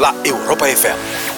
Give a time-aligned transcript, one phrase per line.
[0.00, 0.96] la Europa FM.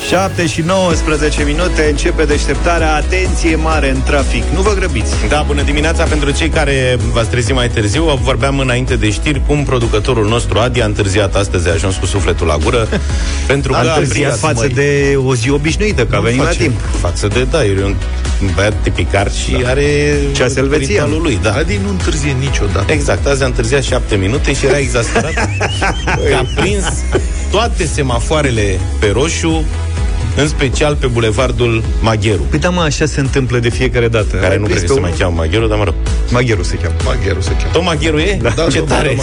[0.08, 2.94] 7 și 19 minute începe deșteptarea.
[2.94, 4.42] Atenție mare în trafic.
[4.54, 5.12] Nu vă grăbiți.
[5.28, 8.04] Da, bună dimineața pentru cei care v-ați trezit mai târziu.
[8.22, 12.46] Vorbeam înainte de știri cum producătorul nostru Adi a întârziat astăzi, a ajuns cu sufletul
[12.46, 12.88] la gură.
[13.46, 16.38] pentru A că a întârziat prins, față măi, de o zi obișnuită, că a venit
[16.38, 16.80] la face- timp.
[17.00, 17.94] Față de, da, e un
[18.54, 19.68] băiat tipicar și da.
[19.68, 20.88] are Ceas elvețian.
[21.04, 21.38] ritualul lui.
[21.42, 21.52] Da.
[21.52, 22.92] Adi nu întârzie niciodată.
[22.92, 25.32] Exact, azi a întârziat șapte minute și era exasperat
[26.28, 26.84] că a prins
[27.50, 29.64] toate semafoarele pe roșu,
[30.36, 34.36] în special pe bulevardul Magheru, Păi da, mă, așa se întâmplă de fiecare dată.
[34.36, 35.20] care Ai nu prins cred că pe se mai unul?
[35.22, 35.94] cheamă Magheru, dar mă rog.
[36.30, 36.94] Magheru se cheamă.
[37.04, 37.70] Magheru se cheamă.
[37.72, 38.38] Tot Magheru e?
[38.42, 38.50] Da.
[38.70, 39.16] Ce Da, tare!
[39.16, 39.22] da,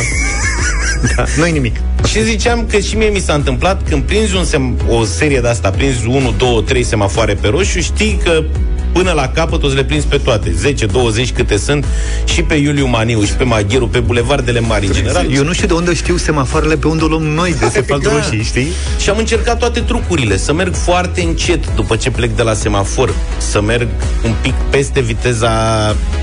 [1.16, 1.76] Da, nu nimic.
[2.08, 5.48] Și ziceam că și mie mi s-a întâmplat când prinzi un sem- o serie de
[5.48, 8.44] asta, prinzi 1, 2, 3 semafoare pe roșu, știi că
[8.94, 11.86] până la capăt o să le prinzi pe toate, 10, 20 câte sunt,
[12.26, 15.26] și pe Iuliu Maniu, și pe Magheru, pe bulevardele mari în general.
[15.34, 18.02] Eu nu știu de unde știu semafoarele pe unde o luăm noi, de se fac
[18.02, 18.12] Da.
[18.12, 18.68] roșii, știi?
[19.00, 23.14] Și am încercat toate trucurile, să merg foarte încet după ce plec de la semafor,
[23.38, 23.88] să merg
[24.26, 25.52] un pic peste viteza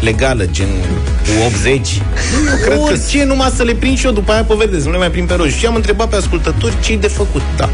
[0.00, 0.68] legală, gen
[1.24, 2.02] cu 80.
[2.64, 4.92] cred că- Orice, numai să le prind și eu după aia pe verde, să nu
[4.92, 5.56] le mai prind pe roșu.
[5.56, 7.42] Și am întrebat pe ascultători ce de făcut.
[7.56, 7.68] Da.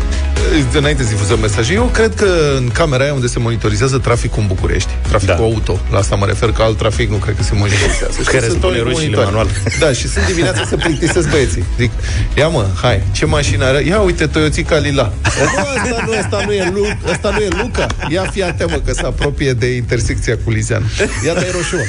[0.78, 4.46] Înainte să difuzăm mesaje, eu cred că în camera aia unde se monitorizează traficul în
[4.46, 5.42] București, traficul Da.
[5.42, 8.18] auto, la asta mă refer că alt trafic nu cred că se monitorizează.
[8.22, 9.26] Și Care sunt spune oameni roșiile monitori.
[9.26, 9.48] manual.
[9.78, 11.64] Da, și sunt dimineața să plictisesc băieții.
[11.78, 11.90] Zic,
[12.36, 13.82] ia mă, hai, ce mașină are?
[13.84, 15.12] Ia uite, Toyotica Lila.
[15.22, 17.86] Nu, asta nu, asta nu e, Lu- asta nu e Luca.
[18.08, 20.84] Ia fii atent, mă, că se apropie de intersecția cu Lizeanu.
[21.26, 21.82] Ia dai roșu, mă.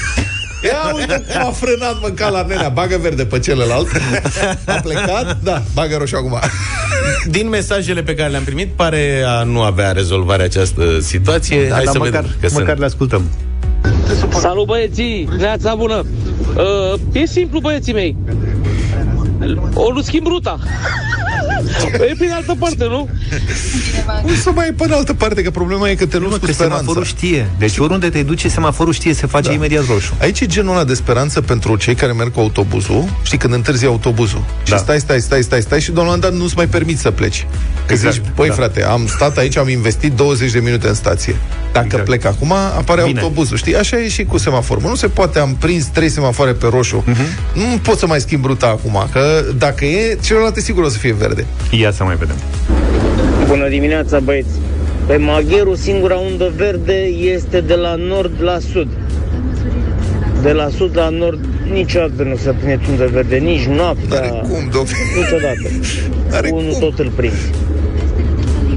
[0.64, 3.88] Ia uite cum a frânat mânca la nenea Bagă verde pe celălalt
[4.66, 5.38] A plecat?
[5.44, 6.40] Da, bagă roșu acum
[7.26, 11.68] Din mesajele pe care le-am primit, pare a nu avea rezolvare această situație.
[11.68, 12.80] Da, Hai dar să măcar, vedem că măcar sunt.
[12.80, 13.24] le ascultăm.
[14.40, 16.06] Salut băieții, neața bună
[16.56, 18.16] uh, E simplu băieții mei
[19.74, 20.60] O nu schimb ruta
[22.10, 23.10] E pe de altă parte, nu?
[24.22, 26.40] Cum să mai e pe în altă parte Că problema e că te Nu, lupți
[26.40, 27.50] cu că speranța semaforul știe.
[27.60, 29.54] Deci oriunde te duci, semaforul știe, se face Da.
[29.54, 30.14] imediat roșu.
[30.20, 33.86] Aici e genul ăla de speranță pentru cei care merg cu autobuzul Știi, când întârzi
[33.86, 34.78] autobuzul Și Da.
[34.78, 37.12] stai, stai, stai, stai, stai Și de la un moment dat nu-ți mai permiți să
[37.12, 37.48] pleci
[37.86, 38.54] Că Exact, zici, băi da.
[38.54, 41.36] frate, am stat aici Am investit 20 de minute în stație
[41.72, 42.06] Dacă Exact.
[42.06, 43.20] plec acum, apare Bine.
[43.20, 46.68] autobuzul Știi, așa e și cu semaforul Nu se poate, am prins trei semafoare pe
[46.70, 47.22] roșu Mhm.
[47.54, 50.98] Nu pot să mai schimb ruta acum Că dacă e, celălalt e sigur o să
[50.98, 52.36] fie verde Ia să mai vedem.
[53.48, 54.50] Bună dimineața, băieți!
[55.08, 56.94] Pe Magheru, singura undă verde
[57.36, 58.88] este de la nord la sud.
[60.42, 61.40] De la sud la nord,
[61.72, 65.68] niciodată nu se prinde undă verde, nici noaptea, N-are cum, domnule niciodată.
[66.30, 66.80] N-are Unul cum.
[66.80, 67.36] tot îl prinde.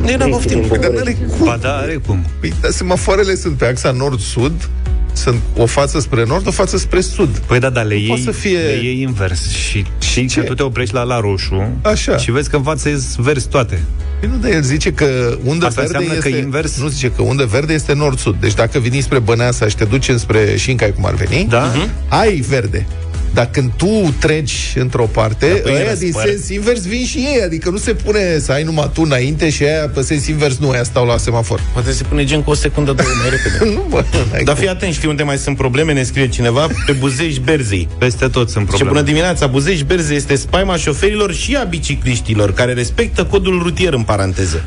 [0.03, 0.61] Nu era Cristi poftim.
[0.61, 1.21] din Păi, dar București.
[1.21, 2.25] n-are cum Ba da, are cum.
[2.41, 4.69] Păi, dar semafoarele sunt pe axa nord-sud
[5.13, 8.33] Sunt o față spre nord, o față spre sud Păi da, dar le poate iei,
[8.35, 10.41] să fie- le iei invers și, și Ce?
[10.41, 12.17] că tu te oprești la la roșu Așa.
[12.17, 13.81] și vezi că în față ies verzi toate.
[14.21, 16.31] Păi nu, dar el zice că undă Asta verde înseamnă este...
[16.31, 16.81] că invers?
[16.81, 18.37] Nu zice că undă verde este nord-sud.
[18.41, 21.73] Deci dacă vii spre Băneasa și te duci înspre Șincai, cum ar veni, Da?
[22.09, 22.87] ai verde.
[23.35, 26.25] Dar când tu treci într-o parte, Da, da, păi ăia era din spăr.
[26.27, 27.43] sens invers vin și ei.
[27.45, 30.71] Adică nu se pune să ai numai tu înainte și aia pe sens invers nu,
[30.71, 31.61] aia stau la semafor.
[31.73, 33.71] Poate se pune gen cu o secundă, două mai repede.
[33.77, 34.63] nu, bă, n-ai Dar cum.
[34.63, 35.93] fii atent, știi unde mai sunt probleme?
[35.93, 37.89] Ne scrie cineva pe Buzești Berzei.
[37.99, 38.91] Peste tot sunt Ce probleme.
[38.91, 44.03] bună dimineața, Buzești Berze este spaima șoferilor și a bicicliștilor care respectă codul rutier în
[44.03, 44.65] paranteză.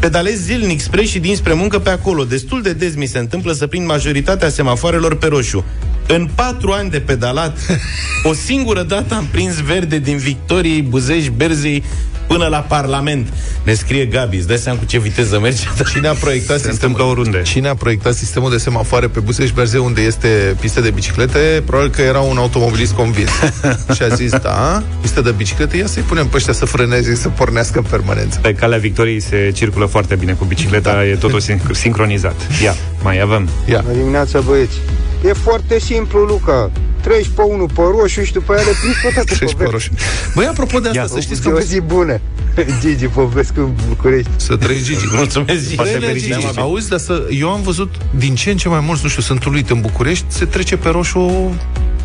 [0.00, 2.24] Pedalez zilnic spre și dinspre muncă pe acolo.
[2.24, 5.64] Destul de des mi se întâmplă să prind majoritatea semafoarelor pe roșu.
[6.08, 7.58] În patru ani de pedalat,
[8.30, 11.82] o singură dată am prins verde din Victoriei, Buzești, Berzei
[12.28, 13.28] până la Parlament.
[13.62, 15.62] Ne scrie Gabi, îți dai seama cu ce viteză merge?
[15.92, 17.42] Cine a proiectat Se sistemul întâmplă oriunde.
[17.50, 21.62] Cine a proiectat sistemul de semafoare pe Busești Berzeu unde este pistă de biciclete?
[21.66, 23.30] Probabil că era un automobilist convins.
[23.94, 27.16] și a zis, da, pistă de biciclete, ia să-i punem pe ăștia să frâneze și
[27.16, 28.38] să pornească în permanență.
[28.42, 31.04] Pe calea Victoriei se circulă foarte bine cu bicicleta, da.
[31.06, 32.34] e totul sin- sincronizat.
[32.62, 33.48] Ia, mai avem.
[33.68, 33.80] Ia.
[33.86, 34.76] Bună dimineața, băieți.
[35.24, 36.70] E foarte simplu, Luca.
[37.02, 39.72] Treci pe unul pe roșu și după aia le prinzi pe toate Treci pe verde.
[39.72, 39.90] roșu.
[40.34, 42.17] Băi, apropo de asta, Ia, să știți că E o zi bună.
[42.80, 44.30] Gigi Popescu în București.
[44.36, 45.06] Să trăiți, Gigi.
[45.16, 45.74] Mulțumesc, Gigi.
[45.74, 46.46] Poate Bine, fericit, Gigi.
[46.46, 46.58] Gigi.
[46.58, 49.44] Auzi, dar să, eu am văzut din ce în ce mai mulți, nu știu, sunt
[49.44, 51.54] uluit în București, se trece pe roșu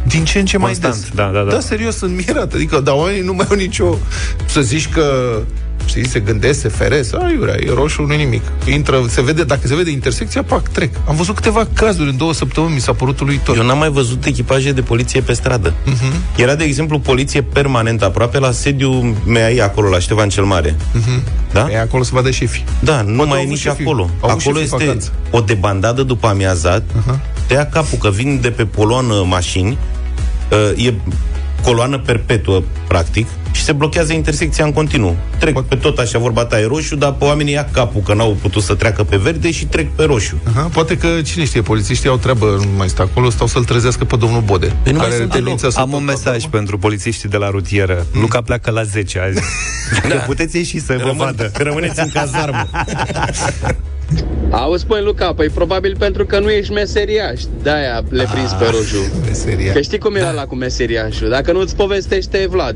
[0.08, 1.10] din ce în ce mai Constant, des.
[1.16, 1.52] da, da, da.
[1.52, 2.54] Da, serios, sunt mirat.
[2.54, 3.98] Adică, dar oamenii nu mai au nicio...
[4.46, 5.38] Să zici că
[5.86, 8.42] știi, se gândesc, se feresc, ai, iurea, e roșu, nu nimic.
[8.66, 10.94] Intră, se vede, dacă se vede intersecția, pac, trec.
[11.08, 13.58] Am văzut câteva cazuri în două săptămâni, mi s-a părut uluitor.
[13.58, 15.74] Eu n-am mai văzut echipaje de poliție pe stradă.
[15.74, 16.36] Uh-huh.
[16.36, 20.76] Era, de exemplu, poliție permanentă aproape la sediul MEAI acolo, la Ștefan cel Mare.
[20.76, 21.52] Uh-huh.
[21.52, 21.68] Da?
[21.72, 22.64] E acolo să vadă șefii.
[22.80, 24.02] Da, nu Poate mai au e avut nici șefii- acolo.
[24.22, 25.12] au avut Acolo șefii este vacanță.
[25.32, 27.20] o debandadă după amiazat, uh-huh.
[27.48, 29.78] te ia capul că vin de pe poloană mașini,
[30.76, 30.94] uh, e
[31.62, 33.34] coloană perpetuă, practic, și
[33.64, 35.16] se blochează intersecția în continuu.
[35.38, 38.38] Trec pe tot așa vorba ta e roșu, dar pe oamenii ia capul că n-au
[38.42, 40.36] putut să treacă pe verde și trec pe roșu.
[40.48, 44.06] Aha, poate că, cine știe, polițiștii au treabă, nu mai stă acolo, stau să-l trezească
[44.06, 44.66] pe domnul Bode.
[44.84, 45.60] Păi nu mai care sunt are deloc.
[45.60, 48.06] tendința să Am un tot- mesaj pentru polițiștii de la rutieră.
[48.22, 49.40] Luca pleacă la 10 azi.
[50.10, 51.52] Dacă puteți ieși să vă Rămân, vadă.
[51.58, 52.68] rămâneți în cazarmă.
[54.50, 57.42] Auzi, păi, Luca, păi probabil pentru că nu ești meseriaș.
[57.64, 59.12] De-aia le prins pe roșu.
[59.26, 59.72] Meseria.
[59.74, 61.30] Că știi cum era la cu meseriașul.
[61.30, 62.76] Dacă nu-ți povestește Vlad,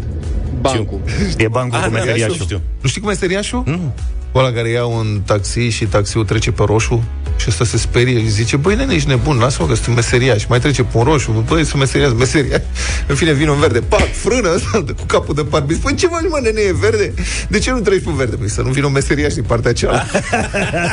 [0.62, 1.00] bancul.
[1.38, 2.36] E bancul cu Ah, da, meseriașul.
[2.40, 2.62] nu știu.
[2.82, 3.64] Nu știi cum este meseriașul?
[3.66, 3.94] Nu.
[4.36, 7.04] Ăla care ia un taxi și taxiul trece pe roșu
[7.38, 10.46] și ăsta se sperie și zice, băi, nene, ești nebun, lasă-mă că sunt meseriaș.
[10.46, 12.62] Mai trece pe un roșu, băi, sunt meseriaș, meseriaș.
[13.08, 15.72] În fine, vine un verde, pac, frână ăsta cu capul de part.
[15.72, 17.14] Spune, ce faci, mă, nene, e verde?
[17.48, 18.36] De ce nu treci pe verde?
[18.36, 20.20] Păi să nu vină un meseriaș din partea cealaltă.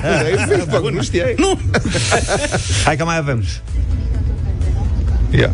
[0.03, 1.35] Dar e Facebook, nu știai?
[1.37, 1.59] Nu.
[2.85, 3.45] Hai că mai avem.
[5.39, 5.51] Ia.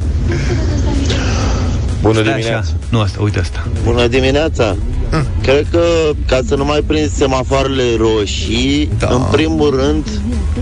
[2.03, 2.59] Bună Stai dimineața!
[2.59, 2.77] așa.
[2.91, 3.67] Nu asta, uite asta.
[3.85, 4.77] Bună dimineața!
[5.43, 5.83] Cred că
[6.27, 9.09] ca să nu mai prinzi semafoarele roșii, Da.
[9.15, 10.07] în primul rând,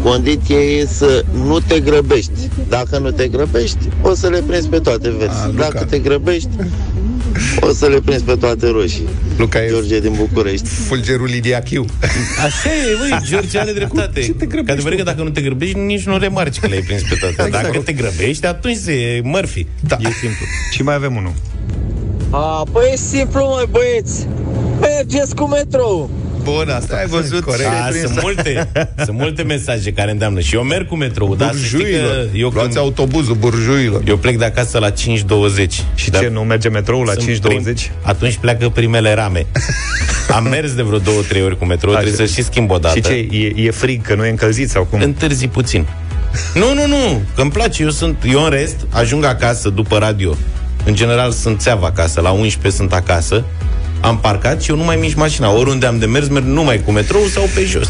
[0.03, 2.49] condiția e să nu te grăbești.
[2.69, 5.35] Dacă nu te grăbești, o să le prinzi pe toate verzi.
[5.43, 5.69] A, Luca.
[5.69, 6.49] Dacă te grăbești,
[7.61, 9.09] o să le prinzi pe toate roșii.
[9.37, 10.69] Luca e George din București.
[10.69, 11.85] fulgerul Lidiachiu.
[12.45, 14.21] Așa e, băi, George are dreptate.
[14.21, 16.81] Ce te grăbești, Că adevărat că dacă nu te grăbești, nici nu remarci că le-ai
[16.83, 17.43] prins pe toate.
[17.47, 17.65] Exact.
[17.65, 19.67] Dacă te grăbești, atunci se Murphy.
[19.81, 19.97] Da.
[20.01, 20.47] E simplu.
[20.73, 21.33] Și mai avem unul.
[22.31, 24.27] A, păi e simplu, măi, băieți.
[24.81, 26.11] Mergeți cu metrou.
[26.43, 27.45] Bun, asta ai văzut.
[27.45, 27.63] Corect.
[27.69, 28.69] Da, sunt multe,
[29.05, 30.41] sunt multe mesaje care îndeamnă.
[30.41, 32.29] Și eu merg cu metrou, dar să știi că Burjuilor.
[32.33, 34.03] eu, Luați când, autobuzul burjuilor.
[34.07, 34.95] eu plec de acasă la 5.20.
[35.95, 37.39] Și Dar ce, nu merge metrou la sunt 5.20?
[37.41, 39.47] prim- atunci pleacă primele rame.
[40.37, 42.03] Am mers de vreo două, trei ori cu metrou, Așa.
[42.03, 42.95] trebuie să și schimb o dată.
[42.95, 45.01] Și ce, e, e frig, că nu e încălzit sau cum?
[45.01, 45.87] Întârzi puțin.
[46.55, 47.83] Nu, nu, nu, că îmi place.
[47.83, 50.37] Eu sunt, eu în rest, ajung acasă după radio.
[50.85, 53.45] În general sunt țeavă acasă, la 11 sunt acasă.
[54.01, 55.51] Am parcat și eu nu mai mișc mașina.
[55.51, 57.89] Oriunde am de mers, merg numai cu metrou sau pe jos.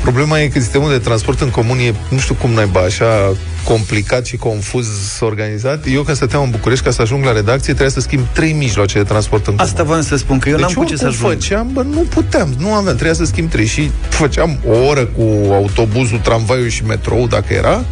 [0.00, 3.32] Problema e că sistemul de transport în comun e, nu știu cum naiba, așa
[3.64, 4.86] complicat și confuz
[5.20, 5.84] organizat.
[5.92, 8.98] Eu când stăteam în București, ca să ajung la redacție, trebuia să schimb trei mijloace
[8.98, 9.70] de transport în comun.
[9.70, 11.40] Asta voiam să spun, că eu deci n-am putut să oricum ajung.
[11.40, 15.52] făceam, bă, nu puteam, nu aveam, trebuia să schimb trei și făceam o oră cu
[15.52, 17.84] autobuzul, tramvaiul și metrou, dacă era,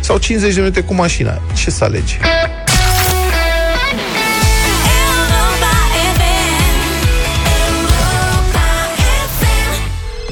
[0.00, 1.40] sau 50 de minute cu mașina.
[1.54, 2.18] Ce să alegi?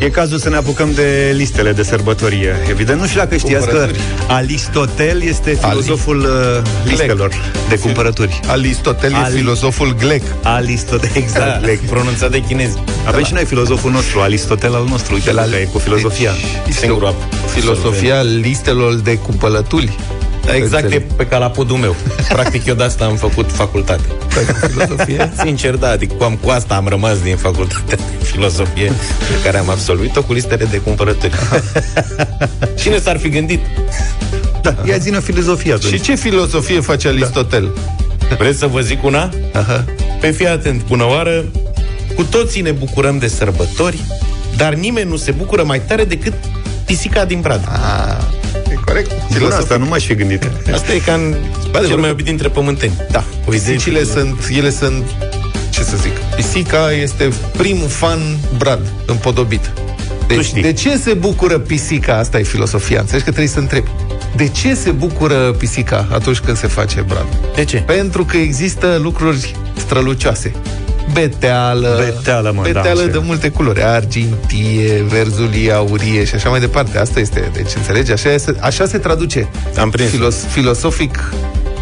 [0.00, 2.55] E cazul să ne apucăm de listele de sărbătorie.
[2.70, 4.00] Evident, nu știu dacă știați că Cumpărături.
[4.29, 7.31] Aristotel este filozoful uh, listelor
[7.69, 8.41] de cumpărături.
[8.47, 10.23] Aristotel e Ali- filozoful glec.
[10.43, 11.61] Aristotel, exact.
[11.67, 12.76] Da, pronunțat de chinezi.
[13.06, 15.14] Avem și noi filozoful nostru, Aristotel al nostru.
[15.14, 16.31] Uite, la e cu filozofia.
[16.64, 19.97] Deci, Singurul ap- filosofia listelor de cumpălături.
[20.54, 21.02] Exact, e Înțeleg.
[21.16, 21.96] pe calapodul meu.
[22.28, 24.02] Practic, eu de asta am făcut facultate.
[24.69, 25.32] filozofie.
[25.44, 29.58] Sincer, da, adică cu, am, cu asta am rămas din facultatea de filozofie pe care
[29.58, 31.32] am absolvit-o cu listele de cumpărături.
[32.81, 33.60] Cine s-ar fi gândit?
[34.62, 35.92] Da, ia zi filozofia atunci.
[35.92, 37.72] Și ce filozofie face Aristotel?
[38.38, 39.31] Vreți să vă zic una?
[39.52, 39.84] Aha.
[40.20, 41.44] Pe fii atent, bună oară!
[42.14, 43.98] Cu toții ne bucurăm de sărbători,
[44.56, 46.32] dar nimeni nu se bucură mai tare decât
[46.84, 47.69] pisica din brad.
[47.72, 48.16] Ah,
[48.54, 48.60] e
[48.90, 49.38] corect.
[49.38, 50.50] Bun, asta nu m-aș fi gândit.
[50.72, 51.34] Asta e ca în
[51.87, 52.92] cel mai iubit dintre pământeni.
[53.10, 55.04] Da, O idee pisicile sunt, ele sunt,
[55.70, 58.19] ce să zic, pisica este primul fan
[58.58, 59.73] brad împodobit.
[60.26, 60.62] Tu Deci, știi.
[60.62, 62.16] de ce se bucură pisica?
[62.18, 63.00] Asta e filosofia.
[63.00, 63.88] Înțelegi că trebuie să întrebi.
[64.37, 67.26] De ce se bucură pisica atunci când se face brad?
[67.54, 67.76] De ce?
[67.76, 70.52] Pentru că există lucruri strălucioase.
[71.12, 73.26] Beteală, Beteală, mă, da, beteală așa de e.
[73.26, 76.99] multe culori, argintie, verzulie, aurie și așa mai departe.
[76.99, 78.12] Asta este, deci înțelegi?
[78.12, 79.49] Așa, este, așa se traduce
[79.79, 80.11] Am prins.
[80.11, 81.33] filos, filosofic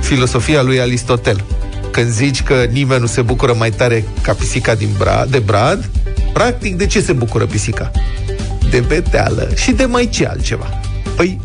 [0.00, 1.44] filosofia lui Aristotel.
[1.90, 5.90] Când zici că nimeni nu se bucură mai tare ca pisica din brad, de brad,
[6.32, 7.90] practic de ce se bucură pisica?
[8.70, 10.80] De beteală și de mai ce altceva.
[11.16, 11.40] Păi,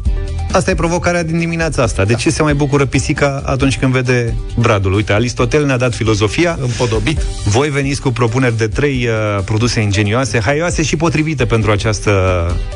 [0.54, 2.06] asta e provocarea din dimineața asta.
[2.06, 4.94] De ce se mai bucură pisica atunci când vede bradul?
[4.94, 6.58] Uite, Aristotel ne-a dat filozofia.
[6.62, 7.22] Împodobit.
[7.46, 12.12] Voi veniți cu propuneri de trei uh, produse ingenioase, haioase și potrivite pentru această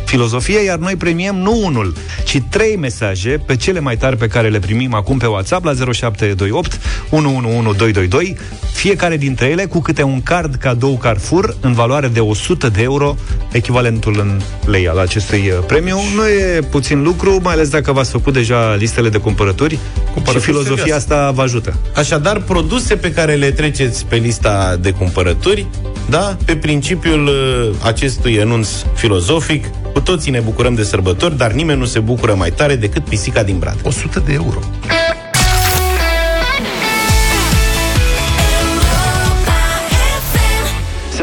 [0.05, 1.93] filozofie, iar noi premiem nu unul,
[2.25, 5.73] ci trei mesaje pe cele mai tari pe care le primim acum pe WhatsApp la
[5.73, 6.79] 0728
[7.09, 8.37] 111222,
[8.73, 13.15] fiecare dintre ele cu câte un card cadou Carrefour în valoare de 100 de euro,
[13.51, 15.97] echivalentul în lei al acestui uh, premiu.
[16.15, 19.79] Nu e puțin lucru, mai ales dacă v-ați făcut deja listele de cumpărături,
[20.13, 21.13] Cumpărături și filozofia serioase.
[21.13, 21.77] asta vă ajută.
[21.95, 25.65] Așadar, produse pe care le treceți pe lista de cumpărături,
[26.09, 31.79] da, pe principiul uh, acestui enunț filozofic, cu toții ne bucurăm de sărbători, dar nimeni
[31.79, 33.77] nu se bucură mai tare decât pisica din brad.
[33.83, 34.59] 100 de euro.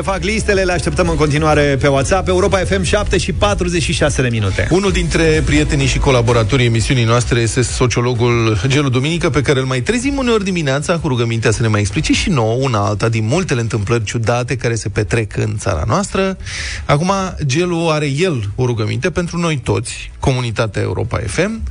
[0.04, 4.68] Fac listele, le așteptăm în continuare pe WhatsApp, Europa FM 7 și 46 de minute.
[4.70, 9.80] Unul dintre prietenii și colaboratorii emisiunii noastre este sociologul Gelu Duminică, pe care îl mai
[9.80, 13.60] trezim uneori dimineața cu rugămintea să ne mai explice și nouă una alta din multele
[13.60, 16.36] întâmplări ciudate care se petrec în țara noastră.
[16.84, 17.10] Acum,
[17.46, 21.62] Gelu are el o rugăminte pentru noi toți, comunitatea Europa FM.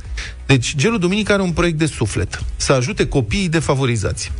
[0.46, 4.32] Deci, Gelu Duminică are un proiect de suflet, să ajute copiii defavorizați.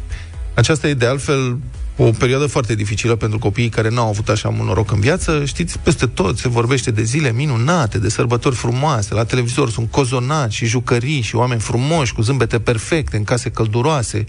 [0.54, 1.58] Aceasta e, de altfel,
[1.96, 5.44] o perioadă foarte dificilă pentru copiii care n-au avut așa mult noroc în viață.
[5.44, 9.14] Știți, peste tot se vorbește de zile minunate, de sărbători frumoase.
[9.14, 14.24] La televizor sunt cozonați și jucării și oameni frumoși, cu zâmbete perfecte, în case călduroase,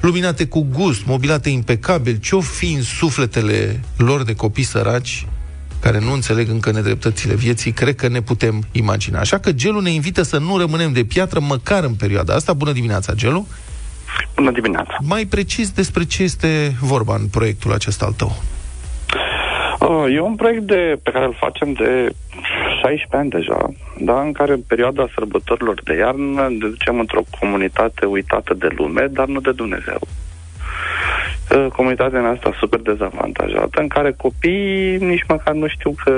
[0.00, 2.16] luminate cu gust, mobilate impecabil.
[2.16, 5.26] Ce-o fi în sufletele lor de copii săraci
[5.80, 9.18] care nu înțeleg încă nedreptățile vieții, cred că ne putem imagina.
[9.18, 12.52] Așa că gelul ne invită să nu rămânem de piatră măcar în perioada asta.
[12.52, 13.46] Bună dimineața, gelu!
[14.36, 14.96] Bună dimineața!
[15.00, 18.32] Mai precis despre ce este vorba în proiectul acesta al tău?
[19.80, 22.10] Uh, e un proiect de, pe care îl facem de
[22.80, 23.68] 16 ani deja,
[23.98, 29.06] da, în care în perioada sărbătorilor de iarnă ne ducem într-o comunitate uitată de lume,
[29.06, 30.00] dar nu de Dumnezeu.
[31.50, 36.12] Uh, comunitatea noastră super dezavantajată, în care copiii nici măcar nu știu că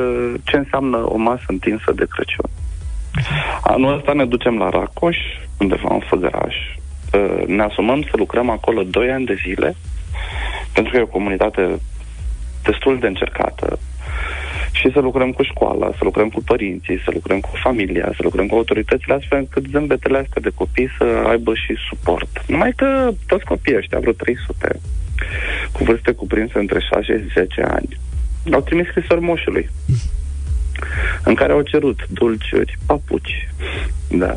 [0.44, 2.50] ce înseamnă o masă întinsă de Crăciun.
[3.62, 5.16] Anul ăsta ne ducem la Racoș,
[5.58, 6.54] undeva în Făgăraș,
[7.12, 9.76] Uh, ne asumăm să lucrăm acolo 2 ani de zile,
[10.72, 11.80] pentru că e o comunitate
[12.62, 13.78] destul de încercată,
[14.72, 18.46] și să lucrăm cu școala, să lucrăm cu părinții, să lucrăm cu familia, să lucrăm
[18.46, 22.44] cu autoritățile, astfel încât zâmbetele astea de copii să aibă și suport.
[22.46, 24.80] Numai că toți copiii ăștia, vreo 300,
[25.72, 27.88] cu vârste cuprinse între 6 și 10 ani,
[28.52, 29.68] au trimis scrisori moșului
[31.24, 33.48] în care au cerut dulciuri, papuci,
[34.10, 34.36] da,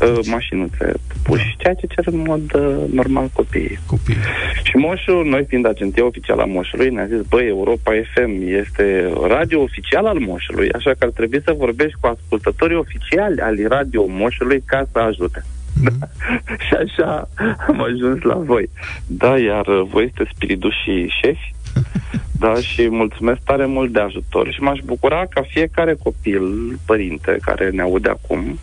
[0.00, 0.92] uh, mașinuțe,
[1.22, 1.62] puși, da.
[1.62, 3.78] ceea ce cer în mod uh, normal copiii.
[3.86, 4.16] Copii.
[4.62, 9.60] Și Moșul, noi fiind agenție oficială a Moșului, ne-a zis, băi, Europa FM este radio
[9.60, 14.62] oficial al Moșului, așa că ar trebui să vorbești cu ascultătorii oficiali ali radio Moșului
[14.66, 15.44] ca să ajute.
[15.44, 16.08] Mm-hmm.
[16.66, 17.28] și așa
[17.68, 18.70] am ajuns la voi.
[19.06, 21.54] Da, iar voi sunteți spiridușii șefi
[22.42, 27.70] da, și mulțumesc tare mult de ajutor și m-aș bucura ca fiecare copil, părinte care
[27.70, 28.58] ne aude acum,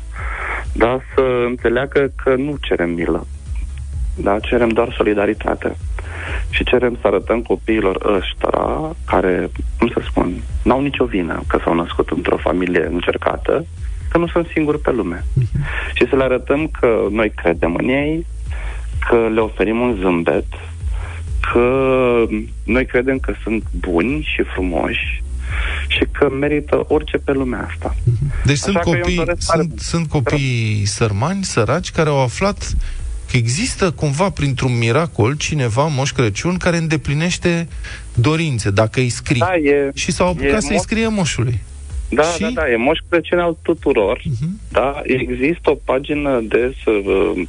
[0.74, 3.28] da, să înțeleagă că nu cerem milă.
[4.16, 5.76] Da, cerem doar solidaritate.
[6.50, 9.50] Și cerem să arătăm copiilor ăștia, care,
[9.80, 13.66] cum să spun, n-au nicio vină că s-au născut într-o familie încercată,
[14.10, 15.24] că nu sunt singuri pe lume.
[15.24, 15.94] Uh-huh.
[15.94, 18.26] Și să le arătăm că noi credem în ei,
[19.10, 20.46] că le oferim un zâmbet,
[21.52, 22.26] că
[22.64, 25.24] noi credem că sunt buni și frumoși
[25.88, 27.96] și că merită orice pe lumea asta.
[28.46, 32.76] Deci sunt copii, sunt, sunt copii sărmani, săraci, care au aflat
[33.32, 37.68] că există cumva printr-un miracol cineva, Moș Crăciun, care îndeplinește
[38.14, 39.40] dorințe, dacă îi scrii.
[39.40, 41.62] Da, e, și s-au apucat să-i scrie moșului.
[42.14, 42.42] Da, și?
[42.42, 44.18] da, da, e Moș Crăciun al tuturor.
[44.20, 44.72] Uh-huh.
[44.72, 46.76] Da, există o pagină de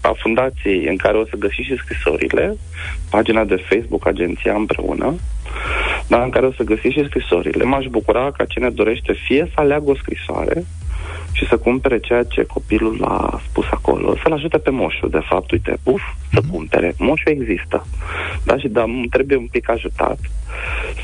[0.00, 2.57] a fundației în care o să găsiți și scrisorile,
[3.11, 5.14] pagina de Facebook Agenția împreună,
[6.09, 7.64] da, în care o să găsiți și scrisorile.
[7.64, 10.64] M-aș bucura ca cine dorește fie să aleagă o scrisoare,
[11.33, 15.51] și să cumpere ceea ce copilul a spus acolo, să-l ajute pe moșul, de fapt,
[15.51, 16.51] uite, uf, să mhm.
[16.53, 16.95] cumpere.
[16.99, 17.87] Moșul există.
[18.45, 20.19] Da, și da, trebuie un pic ajutat.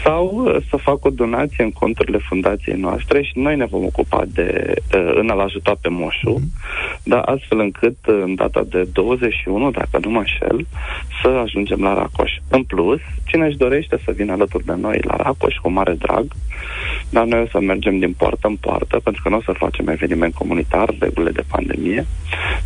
[0.04, 4.22] Sau uh, să fac o donație în conturile fundației noastre și noi ne vom ocupa
[4.26, 6.50] de uh, în a-l ajuta pe moșul, mhm.
[7.02, 10.66] da, astfel încât uh, în data de 21, dacă nu mă înșel,
[11.22, 12.32] să ajungem la Racoș.
[12.48, 16.26] În plus, cine își dorește să vină alături de noi la Racoș cu mare drag,
[17.10, 19.88] dar noi o să mergem din poartă în poartă, pentru că nu o să facem
[19.88, 22.06] eveniment comunitar, regulile de pandemie,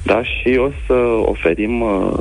[0.03, 0.95] da, și o să
[1.25, 2.13] oferim uh,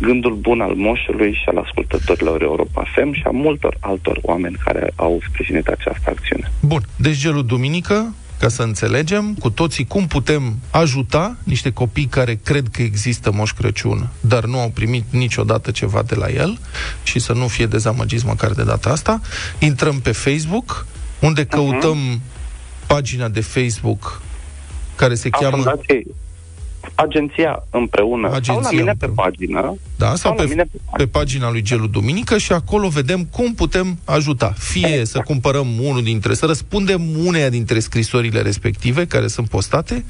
[0.00, 4.92] gândul bun al moșului și al ascultătorilor Europa FM și a multor altor oameni care
[4.96, 6.50] au sprijinit această acțiune.
[6.60, 12.40] Bun, deci gelul duminică, ca să înțelegem cu toții cum putem ajuta niște copii care
[12.44, 16.58] cred că există Moș Crăciun, dar nu au primit niciodată ceva de la el
[17.02, 19.20] și să nu fie dezamăgiți măcar de data asta.
[19.58, 20.86] Intrăm pe Facebook,
[21.20, 21.56] unde mhm.
[21.56, 22.86] căutăm uh-huh.
[22.86, 24.22] pagina de Facebook
[24.98, 25.56] care se a cheamă...
[25.56, 26.06] Fundației
[26.94, 29.14] agenția împreună agenția sau la mine împreună.
[29.14, 33.24] pe pagină da, sau, sau pe, pe, pe pagina lui Gelu Duminică și acolo vedem
[33.24, 34.54] cum putem ajuta.
[34.58, 35.08] Fie exact.
[35.08, 40.04] să cumpărăm unul dintre, să răspundem uneia dintre scrisorile respective care sunt postate,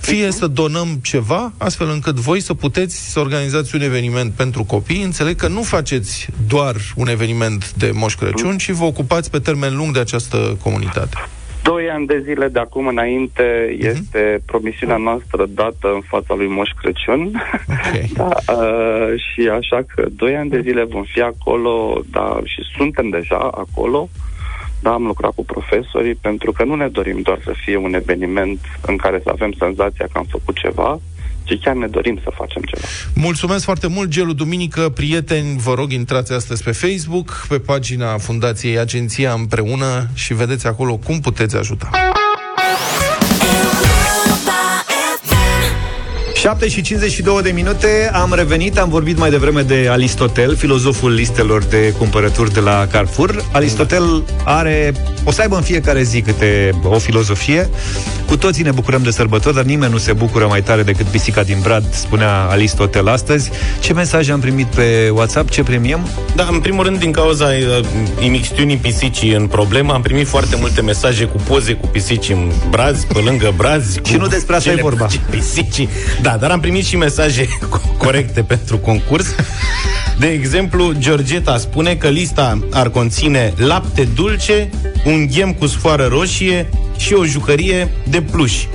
[0.00, 0.30] fie uh-huh.
[0.38, 5.02] să donăm ceva, astfel încât voi să puteți să organizați un eveniment pentru copii.
[5.02, 8.58] Înțeleg că nu faceți doar un eveniment de Moș Crăciun, uh-huh.
[8.58, 11.16] ci vă ocupați pe termen lung de această comunitate.
[11.62, 13.86] Doi ani de zile de acum înainte uh-huh.
[13.86, 17.42] este promisiunea noastră dată în fața lui Moș Crăciun.
[17.68, 18.10] Okay.
[18.16, 23.08] da, uh, și așa că doi ani de zile vom fi acolo, da, și suntem
[23.08, 24.08] deja acolo,
[24.82, 28.58] da, am lucrat cu profesorii, pentru că nu ne dorim doar să fie un eveniment
[28.86, 31.00] în care să avem senzația că am făcut ceva,
[31.44, 32.86] ci chiar ne dorim să facem ceva.
[33.14, 34.88] Mulțumesc foarte mult, Gelu Duminică.
[34.88, 40.96] Prieteni, vă rog, intrați astăzi pe Facebook, pe pagina Fundației Agenția Împreună și vedeți acolo
[40.96, 41.90] cum puteți ajuta.
[46.42, 51.64] 7 și 52 de minute, am revenit, am vorbit mai devreme de Aristotel, filozoful listelor
[51.64, 53.44] de cumpărături de la Carrefour.
[53.52, 54.92] Aristotel are,
[55.24, 57.70] o să aibă în fiecare zi câte o filozofie.
[58.26, 61.42] Cu toții ne bucurăm de sărbători, dar nimeni nu se bucură mai tare decât pisica
[61.42, 63.50] din Brad, spunea Aristotel astăzi.
[63.80, 65.50] Ce mesaje am primit pe WhatsApp?
[65.50, 66.06] Ce premiem?
[66.34, 67.84] Da, în primul rând, din cauza uh,
[68.20, 73.06] imixtiunii pisicii în problemă, am primit foarte multe mesaje cu poze cu pisici în brazi,
[73.06, 74.00] pe lângă brazi.
[74.04, 75.06] Și nu despre asta e cele vorba.
[75.30, 75.88] Pisicii.
[76.22, 77.48] Da, dar am primit și mesaje
[78.04, 79.26] corecte pentru concurs.
[80.18, 84.70] De exemplu, Georgeta spune că lista ar conține lapte dulce,
[85.04, 86.68] un ghem cu sfoară roșie
[87.02, 88.68] și o jucărie de pluși.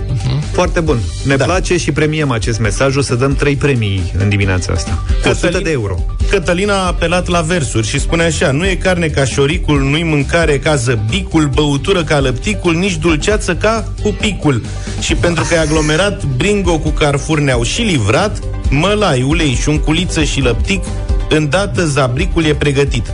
[0.51, 0.99] Foarte bun.
[1.23, 1.45] Ne da.
[1.45, 2.95] place și premiem acest mesaj.
[2.95, 5.03] O să dăm trei premii în dimineața asta.
[5.29, 6.05] 100 de euro.
[6.29, 10.59] Cătălina a apelat la versuri și spune așa Nu e carne ca șoricul, nu-i mâncare
[10.59, 14.61] ca zăbicul Băutură ca lăpticul, nici dulceață ca cupicul
[14.99, 20.41] Și pentru că e aglomerat, Bringo cu Carrefour ne-au și livrat Mălai, ulei, șunculiță și
[20.41, 20.83] lăptic
[21.29, 23.13] Îndată zabricul e pregătit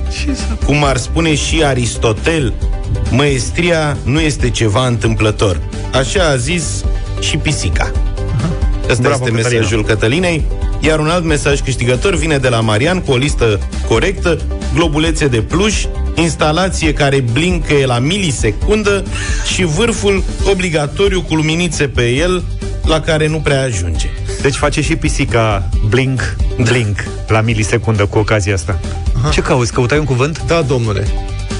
[0.66, 2.54] Cum ar spune și Aristotel
[3.16, 5.60] Măestria nu este ceva întâmplător
[5.94, 6.84] Așa a zis
[7.20, 7.92] și pisica
[8.90, 9.50] Ăsta Bravo, este Cătălina.
[9.50, 10.46] mesajul Cătălinei
[10.86, 14.40] iar un alt mesaj câștigător vine de la Marian cu o listă corectă,
[14.74, 19.04] globulețe de pluș, instalație care blincă la milisecundă
[19.54, 22.44] și vârful obligatoriu cu luminițe pe el
[22.86, 24.10] la care nu prea ajunge.
[24.42, 28.80] Deci face și pisica blink, blink la milisecundă cu ocazia asta.
[29.18, 29.30] Aha.
[29.30, 29.74] Ce cauți?
[29.74, 30.44] Căutai un cuvânt?
[30.48, 31.08] Da, domnule.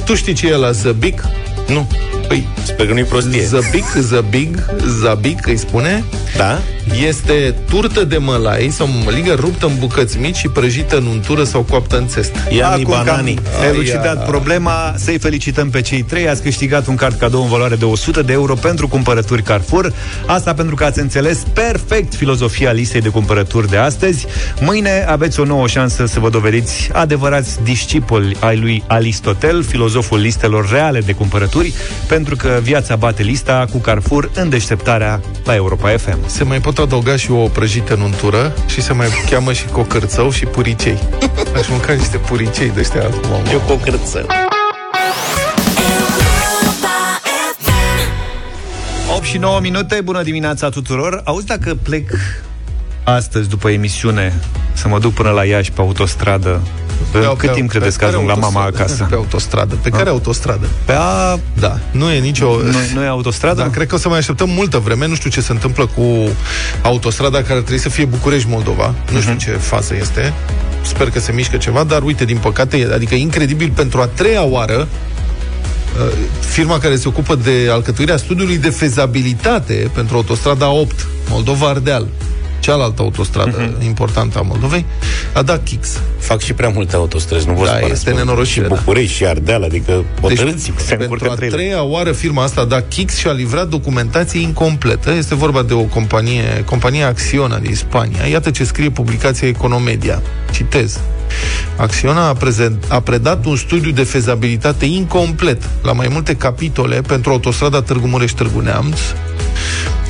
[0.06, 1.24] Tu știi ce e la zăbic?
[1.68, 1.88] Nu.
[2.34, 3.44] Păi, Sper că nu-i prostie.
[3.46, 4.66] zăbic, zăbig,
[5.02, 6.04] zabic, îi spune,
[6.38, 6.60] Da?
[7.08, 11.62] este turtă de mălai sau măligă ruptă în bucăți mici și prăjită în untură sau
[11.62, 12.38] coaptă în țestă.
[12.50, 13.40] Iani Acum că am bananii.
[13.72, 14.26] elucidat Aia.
[14.26, 16.30] problema, să-i felicităm pe cei trei.
[16.30, 19.94] Ați câștigat un card cadou în valoare de 100 de euro pentru cumpărături Carrefour.
[20.26, 24.26] Asta pentru că ați înțeles perfect filozofia listei de cumpărături de astăzi.
[24.60, 30.70] Mâine aveți o nouă șansă să vă dovediți adevărați discipoli ai lui Aristotel, filozoful listelor
[30.72, 31.74] reale de cumpărături,
[32.08, 36.28] pentru că viața bate lista cu Carrefour în deșteptarea la Europa FM.
[36.28, 40.32] Se mai pot adăuga și o prăjită în untură și se mai cheamă și cocârțău
[40.32, 40.98] și puricei.
[41.58, 43.30] Aș mânca niște puricei de ăștia acum.
[43.30, 43.50] mă.
[43.52, 44.26] Eu cu o cârță.
[49.16, 52.10] 8 și 9 minute, bună dimineața tuturor Auzi dacă plec
[53.04, 54.34] astăzi după emisiune
[54.74, 57.98] Să mă duc până la Iași pe autostradă În Pe- cât pe- timp pe credeți
[57.98, 58.84] că care ajung la mama autostradă?
[58.84, 59.06] acasă?
[59.10, 59.76] Pe autostradă.
[59.82, 60.68] Pe care autostradă?
[60.86, 61.40] Pe a...
[61.60, 62.48] Da, nu e nicio...
[62.48, 63.62] Nu, nu e autostradă?
[63.62, 65.08] Da, cred că o să mai așteptăm multă vreme.
[65.08, 66.04] Nu știu ce se întâmplă cu
[66.82, 68.94] autostrada care trebuie să fie București-Moldova.
[69.12, 70.34] Nu știu ce fază este.
[70.82, 74.44] Sper că se mișcă ceva, dar uite, din păcate, e- adică incredibil pentru a treia
[74.44, 74.88] oară
[75.98, 82.08] uh, firma care se ocupă de alcătuirea studiului de fezabilitate pentru autostrada 8, Moldova-Ardeal,
[82.64, 84.86] cealaltă autostradă importantă a Moldovei,
[85.34, 86.00] a dat Kix.
[86.20, 87.92] Fac și prea multe autostrăzi, nu vă Da, supărați.
[87.94, 88.18] este mă.
[88.18, 88.76] nenorocire, Și da.
[88.76, 91.56] București și Ardeal, adică hotărâți se pentru încurcă a între ele.
[91.56, 95.12] treia oară firma asta a dat Kix și a livrat documentație incompletă.
[95.12, 98.26] Este vorba de o companie, compania Acciona din Spania.
[98.26, 100.22] Iată ce scrie publicația Economedia.
[100.52, 101.00] Citez.
[101.76, 107.32] Acciona a, prezent, a predat un studiu de fezabilitate incomplet la mai multe capitole pentru
[107.32, 108.98] autostrada Târgu Mureș-Târgu Neamț,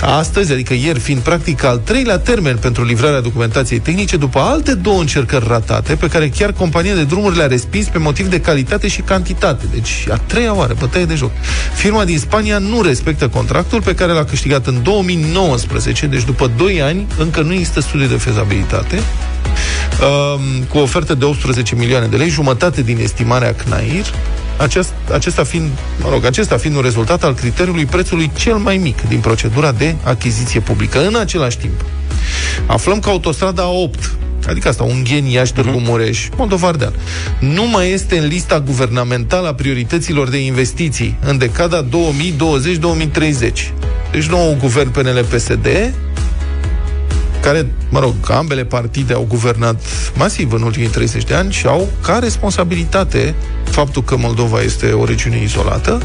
[0.06, 5.00] Astăzi, adică ieri, fiind practic al treilea termen pentru livrarea documentației tehnice, după alte două
[5.00, 9.02] încercări ratate, pe care chiar compania de drumuri le-a respins pe motiv de calitate și
[9.02, 9.66] cantitate.
[9.74, 11.32] Deci, a treia oară, bătaie de joc.
[11.76, 16.82] Firma din Spania nu respectă contractul pe care l-a câștigat în 2019, deci după 2
[16.82, 22.16] ani, încă nu există studiu de fezabilitate, um, cu o ofertă de 18 milioane de
[22.16, 24.06] lei, jumătate din estimarea CNAIR,
[24.58, 25.70] acest, acesta fiind,
[26.02, 29.96] mă rog, acesta fiind un rezultat al criteriului prețului cel mai mic din procedura de
[30.04, 31.08] achiziție publică.
[31.08, 31.86] În același timp,
[32.66, 34.12] aflăm că autostrada 8
[34.48, 36.94] adică asta, Ungheni, Iași, Târgu Mureș, Moldova Ardeal,
[37.40, 41.90] nu mai este în lista guvernamentală a priorităților de investiții în decada 2020-2030.
[44.12, 45.94] Deci nou guvern PNL-PSD
[47.44, 49.82] care, mă rog, ambele partide au guvernat
[50.16, 55.06] masiv în ultimii 30 de ani și au ca responsabilitate faptul că Moldova este o
[55.06, 56.02] regiune izolată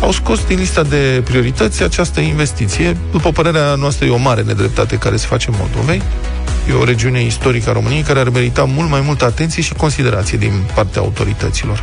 [0.00, 2.96] au scos din lista de priorități această investiție.
[3.10, 6.02] După părerea noastră, e o mare nedreptate care se face Moldovei.
[6.68, 10.38] E o regiune istorică a României care ar merita mult mai multă atenție și considerație
[10.38, 11.82] din partea autorităților.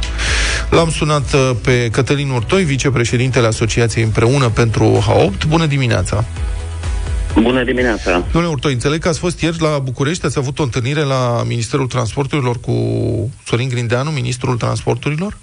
[0.70, 5.48] L-am sunat uh, pe Cătălin Urtoi, vicepreședintele Asociației Împreună pentru H8.
[5.48, 6.26] Bună dimineața!
[7.42, 8.24] Bună dimineața!
[8.32, 11.88] Domnule Urtoi, înțeleg că ați fost ieri la București, ați avut o întâlnire la Ministerul
[11.88, 12.74] Transporturilor cu
[13.46, 15.38] Sorin Grindeanu, Ministrul Transporturilor?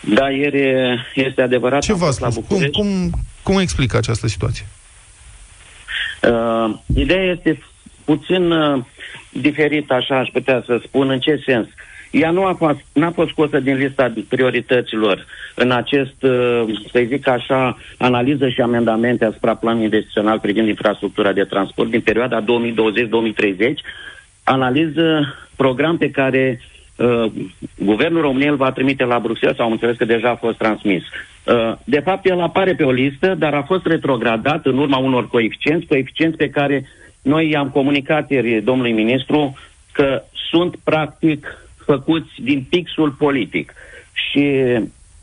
[0.00, 0.74] Da, ieri
[1.14, 1.80] este adevărat.
[1.80, 2.34] Ce v-a spus?
[2.48, 3.10] Cum, cum,
[3.42, 4.66] cum explică această situație?
[6.22, 7.62] Uh, ideea este
[8.04, 8.84] puțin uh,
[9.30, 11.10] diferită, așa aș putea să spun.
[11.10, 11.66] În ce sens?
[12.10, 17.28] Ea nu a fost, n-a fost scosă din lista priorităților în acest, uh, să zic
[17.28, 22.44] așa, analiză și amendamente asupra planului investițional privind infrastructura de transport din perioada 2020-2030,
[24.44, 26.60] analiză program pe care
[26.96, 27.24] uh,
[27.78, 31.02] Guvernul României îl va trimite la Bruxelles, sau am înțeles că deja a fost transmis.
[31.02, 35.28] Uh, de fapt, el apare pe o listă, dar a fost retrogradat în urma unor
[35.28, 36.84] coeficienți, coeficienți pe care
[37.22, 39.58] noi i-am comunicat ieri domnului ministru
[39.92, 41.59] că sunt practic
[41.92, 43.74] făcuți din pixul politic.
[44.12, 44.44] Și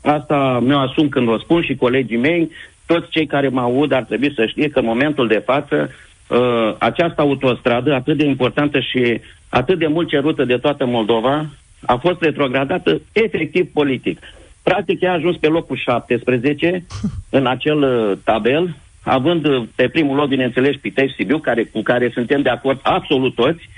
[0.02, 2.50] asta mi-o asum când o spun și colegii mei,
[2.86, 6.74] toți cei care mă aud ar trebui să știe că în momentul de față uh,
[6.78, 11.46] această autostradă atât de importantă și atât de mult cerută de toată Moldova
[11.86, 14.18] a fost retrogradată efectiv politic.
[14.62, 16.84] Practic ea a ajuns pe locul 17
[17.38, 22.10] în acel uh, tabel, având uh, pe primul loc, bineînțeles, Pitești Sibiu, care, cu care
[22.14, 23.68] suntem de acord absolut toți,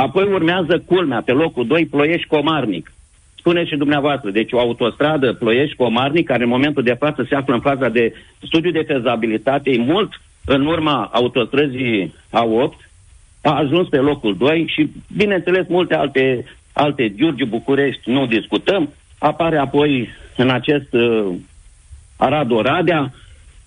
[0.00, 2.92] apoi urmează culmea, pe locul 2, Ploiești-Comarnic.
[3.36, 7.60] Spuneți și dumneavoastră, deci o autostradă Ploiești-Comarnic, care în momentul de față se află în
[7.60, 12.88] faza de studiu de fezabilitate, mult în urma autostrăzii A8,
[13.42, 19.58] a ajuns pe locul 2 și, bineînțeles, multe alte, alte Giurgiu, București, nu discutăm, apare
[19.58, 21.26] apoi în acest uh,
[22.16, 23.12] Arad-Oradea.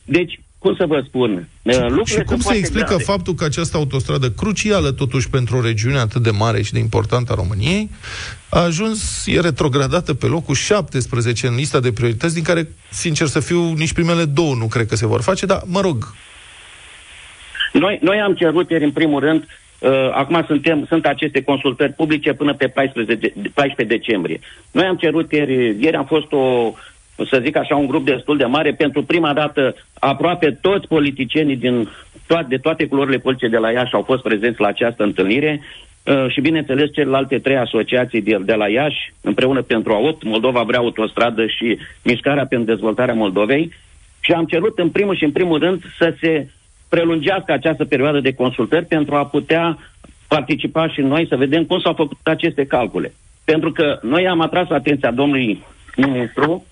[0.05, 1.47] Deci, cum să vă spun?
[1.61, 3.03] Uh, și cum se explică grave.
[3.03, 7.31] faptul că această autostradă crucială, totuși, pentru o regiune atât de mare și de importantă
[7.31, 7.89] a României,
[8.49, 13.39] a ajuns, e retrogradată pe locul 17 în lista de priorități, din care, sincer să
[13.39, 16.13] fiu, nici primele două nu cred că se vor face, dar, mă rog.
[17.73, 19.47] Noi, noi am cerut ieri, în primul rând,
[19.83, 24.39] Uh, acum suntem, sunt aceste consultări publice până pe 14, 14 decembrie.
[24.71, 26.73] Noi am cerut ieri, ieri am fost o,
[27.29, 28.73] să zic așa, un grup destul de mare.
[28.73, 31.89] Pentru prima dată, aproape toți politicienii din
[32.27, 35.61] toate, de toate culorile politice de la Iași au fost prezenți la această întâlnire
[36.03, 40.79] uh, și, bineînțeles, celelalte trei asociații de, de la Iași, împreună pentru AOT, Moldova vrea
[40.79, 43.73] autostradă și Mișcarea pentru dezvoltarea Moldovei.
[44.19, 46.47] Și am cerut, în primul și în primul rând, să se
[46.89, 49.77] prelungească această perioadă de consultări pentru a putea
[50.27, 53.13] participa și noi să vedem cum s-au făcut aceste calcule.
[53.45, 55.63] Pentru că noi am atras atenția domnului
[55.95, 56.65] ministru,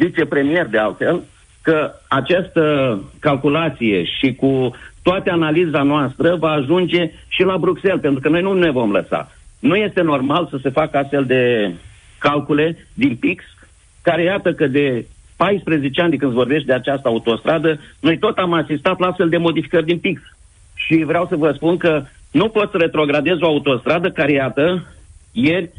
[0.00, 1.22] vicepremier de altfel,
[1.62, 2.62] că această
[3.18, 8.52] calculație și cu toată analiza noastră va ajunge și la Bruxelles, pentru că noi nu
[8.52, 9.32] ne vom lăsa.
[9.58, 11.72] Nu este normal să se facă astfel de
[12.18, 13.44] calcule din PIX,
[14.02, 15.04] care iată că de
[15.36, 19.36] 14 ani de când vorbești de această autostradă, noi tot am asistat la astfel de
[19.36, 20.20] modificări din PIX.
[20.74, 24.86] Și vreau să vă spun că nu poți să retrogradezi o autostradă care, iată,
[25.32, 25.70] ieri,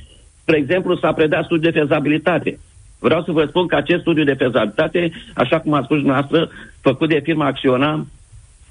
[0.42, 2.60] spre exemplu, s-a predat studiu de fezabilitate.
[3.04, 6.50] Vreau să vă spun că acest studiu de fezabilitate, așa cum a spus dumneavoastră,
[6.82, 8.06] făcut de firma Acționa,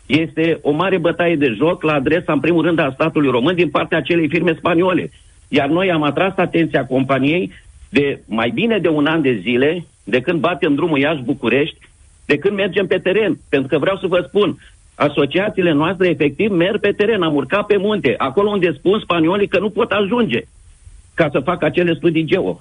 [0.07, 3.71] este o mare bătaie de joc la adresa, în primul rând, a statului român din
[3.71, 5.11] partea acelei firme spaniole.
[5.49, 7.53] Iar noi am atras atenția companiei
[7.89, 11.79] de mai bine de un an de zile de când batem drumul Iași-București,
[12.27, 13.39] de când mergem pe teren.
[13.49, 14.59] Pentru că vreau să vă spun,
[14.95, 19.59] asociațiile noastre efectiv merg pe teren, am urcat pe munte, acolo unde spun spaniolii că
[19.59, 20.41] nu pot ajunge
[21.15, 22.61] ca să facă acele studii geo.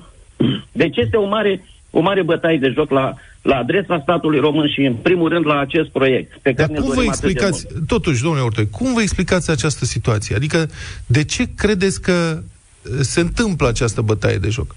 [0.71, 4.81] Deci este o mare, o mare bătaie de joc la, la adresa statului român și,
[4.81, 6.37] în primul rând, la acest proiect.
[6.41, 10.35] Pe care Dar cum vă explicați, totuși, domnule Ortoi, cum vă explicați această situație?
[10.35, 10.69] Adică,
[11.05, 12.41] de ce credeți că
[13.01, 14.75] se întâmplă această bătaie de joc?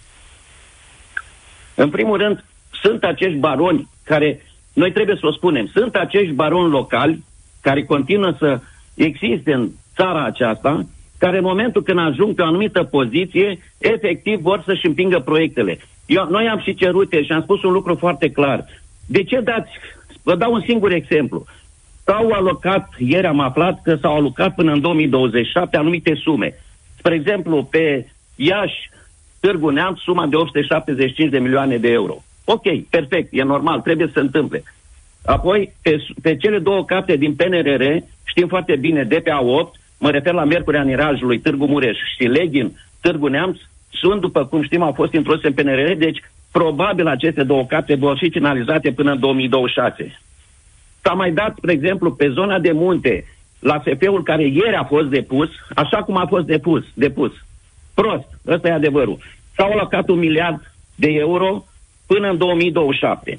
[1.74, 2.44] În primul rând,
[2.82, 4.40] sunt acești baroni care,
[4.72, 7.24] noi trebuie să o spunem, sunt acești baroni locali
[7.60, 8.60] care continuă să
[8.94, 10.86] existe în țara aceasta,
[11.24, 15.78] care în momentul când ajung pe o anumită poziție, efectiv vor să-și împingă proiectele.
[16.06, 18.64] Eu, noi am și cerut și am spus un lucru foarte clar.
[19.06, 19.70] De ce dați,
[20.22, 21.44] vă dau un singur exemplu.
[22.04, 26.54] S-au alocat, ieri am aflat că s-au alocat până în 2027 anumite sume.
[26.98, 28.06] Spre exemplu, pe
[28.36, 28.90] Iași,
[29.40, 32.22] Târgu Neamț, suma de 875 de milioane de euro.
[32.44, 34.62] Ok, perfect, e normal, trebuie să se întâmple.
[35.24, 37.82] Apoi, pe, pe cele două capte din PNRR,
[38.24, 42.72] știm foarte bine, de pe A8, mă refer la Miercurea Nirajului, Târgu Mureș și Leghin,
[43.00, 43.56] Târgu Neamț,
[43.90, 46.18] sunt, după cum știm, au fost introduse în PNRR, deci
[46.52, 50.20] probabil aceste două capte vor fi finalizate până în 2026.
[51.02, 53.24] S-a mai dat, spre exemplu, pe zona de munte,
[53.58, 57.32] la SF-ul care ieri a fost depus, așa cum a fost depus, depus.
[57.94, 59.18] Prost, ăsta e adevărul.
[59.56, 61.64] S-au alocat un miliard de euro
[62.06, 63.38] până în 2027.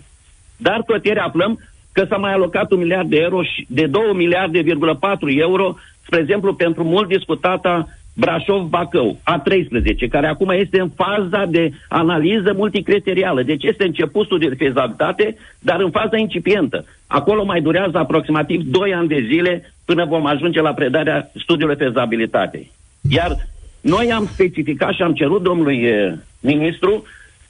[0.58, 1.60] Dar tot ieri aflăm
[1.91, 6.53] că s-a mai alocat un miliard de euro și de 2 miliarde,4 euro, spre exemplu,
[6.53, 13.43] pentru mult discutata Brașov-Bacău, A13, care acum este în faza de analiză multicriterială.
[13.43, 16.85] Deci este începutul de fezabilitate, dar în faza incipientă.
[17.07, 22.71] Acolo mai durează aproximativ 2 ani de zile până vom ajunge la predarea studiului fezabilitate.
[23.09, 23.35] Iar
[23.81, 27.03] noi am specificat și am cerut domnului e, ministru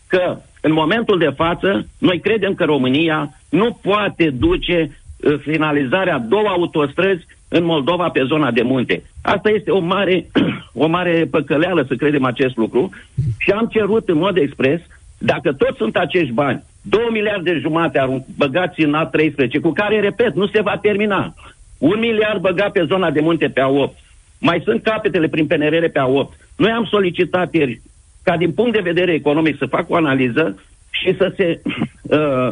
[0.07, 4.89] că în momentul de față noi credem că România nu poate duce e,
[5.37, 7.25] finalizarea două autostrăzi
[7.57, 9.03] în Moldova pe zona de munte.
[9.21, 10.25] Asta este o mare,
[10.83, 12.89] o mare păcăleală să credem acest lucru
[13.37, 14.79] și am cerut în mod expres,
[15.17, 20.47] dacă toți sunt acești bani, 2 miliarde jumate băgați în A13, cu care, repet, nu
[20.47, 21.33] se va termina.
[21.77, 23.93] Un miliard băgat pe zona de munte pe A8.
[24.39, 26.37] Mai sunt capetele prin PNRR pe A8.
[26.55, 27.81] Noi am solicitat ieri
[28.23, 31.61] ca din punct de vedere economic să facă o analiză și să se
[32.17, 32.49] uh,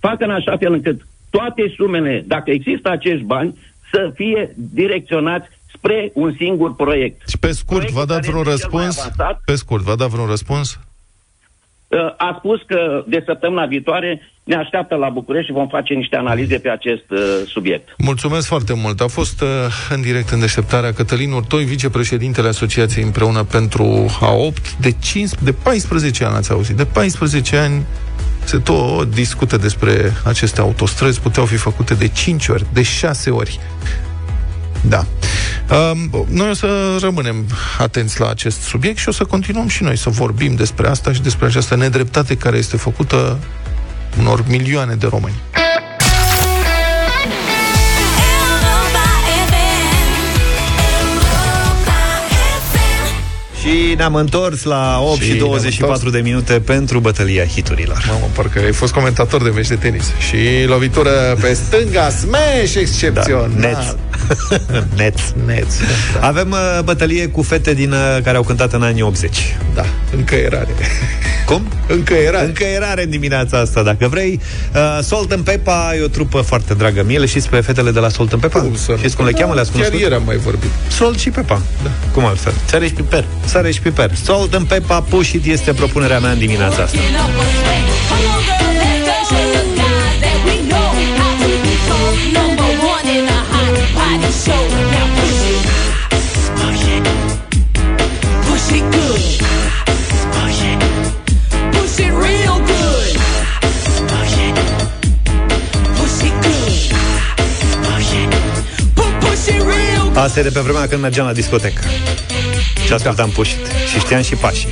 [0.00, 3.54] facă în așa fel încât toate sumele, dacă există acești bani,
[3.90, 7.28] să fie direcționați spre un singur proiect.
[7.28, 9.10] Și pe scurt, v-a dat vreun răspuns?
[9.44, 10.78] Pe scurt, v-a dat vreun răspuns?
[11.88, 16.16] Uh, a spus că de săptămâna viitoare ne așteaptă la București și vom face niște
[16.16, 17.94] analize pe acest uh, subiect.
[17.98, 19.00] Mulțumesc foarte mult.
[19.00, 19.48] A fost uh,
[19.90, 24.78] în direct în deșteptarea Cătălin Urtoi, vicepreședintele Asociației împreună pentru A8.
[24.80, 26.76] De, 5, de 14 ani ați auzit.
[26.76, 27.82] De 14 ani
[28.44, 33.60] se tot discută despre aceste autostrăzi, puteau fi făcute de 5 ori, de 6 ori.
[34.80, 35.06] Da.
[35.90, 37.46] Um, noi o să rămânem
[37.78, 41.22] atenți la acest subiect și o să continuăm și noi să vorbim despre asta și
[41.22, 43.38] despre această nedreptate care este făcută
[44.18, 45.34] unor milioane de români.
[53.60, 58.04] Și ne-am întors la 8 și, și 24 de minute pentru bătălia hiturilor.
[58.08, 60.12] Mamă, parcă ai fost comentator de meci de tenis.
[60.28, 63.50] Și lovitură pe stânga, smash excepțional.
[63.58, 63.96] Da, net.
[64.96, 65.34] net.
[65.46, 65.66] Net.
[66.20, 66.26] Da.
[66.26, 69.56] Avem uh, bătălie cu fete din uh, care au cântat în anii 80.
[69.74, 69.84] Da,
[70.16, 70.74] încă erare.
[71.46, 71.66] Cum?
[71.86, 72.46] Încă erare.
[72.46, 74.40] Încă erare în dimineața asta, dacă vrei.
[74.74, 77.18] Uh, Salt and Peppa e o trupă foarte dragă mie.
[77.18, 78.60] Le știți pe fetele de la Salt and Peppa?
[78.60, 79.54] Cum să Știți cum le cheamă?
[79.54, 80.70] Le-ați Chiar ieri am mai vorbit.
[80.88, 81.62] Salt și Peppa.
[81.82, 81.90] Da.
[82.12, 82.52] Cum altfel?
[82.64, 83.24] Sare și piper.
[83.50, 84.10] Sare și piper.
[84.14, 86.98] Salt and Peppa Push It este propunerea mea în dimineața asta.
[110.14, 111.80] Asta e de pe vremea când mergeam la discotecă.
[112.90, 113.34] Și ascultam da.
[113.34, 113.66] pușit.
[113.92, 114.68] Și știam și pașii.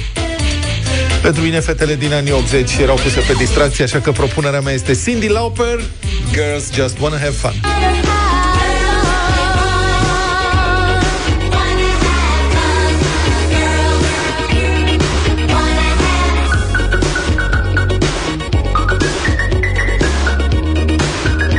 [1.22, 4.94] Pentru mine, fetele din anii 80 erau puse pe distracție, așa că propunerea mea este
[5.04, 5.80] Cindy Lauper,
[6.32, 7.52] Girls Just Wanna Have Fun.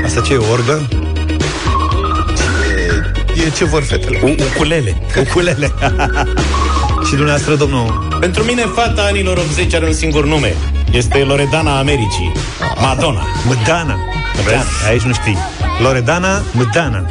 [0.06, 0.88] Asta ce e, orgă?
[3.50, 4.20] E ce vor fetele.
[4.24, 5.02] U- ukulele.
[5.20, 5.72] Ukulele.
[7.08, 8.18] și dumneavoastră, domnul?
[8.20, 10.56] Pentru mine, fata anilor 80 are un singur nume.
[10.92, 12.32] Este Loredana Americii.
[12.82, 13.28] Madonna.
[13.48, 13.96] Mădana.
[14.46, 14.88] Vezi?
[14.88, 15.38] Aici nu știi.
[15.82, 17.06] Loredana Mădana.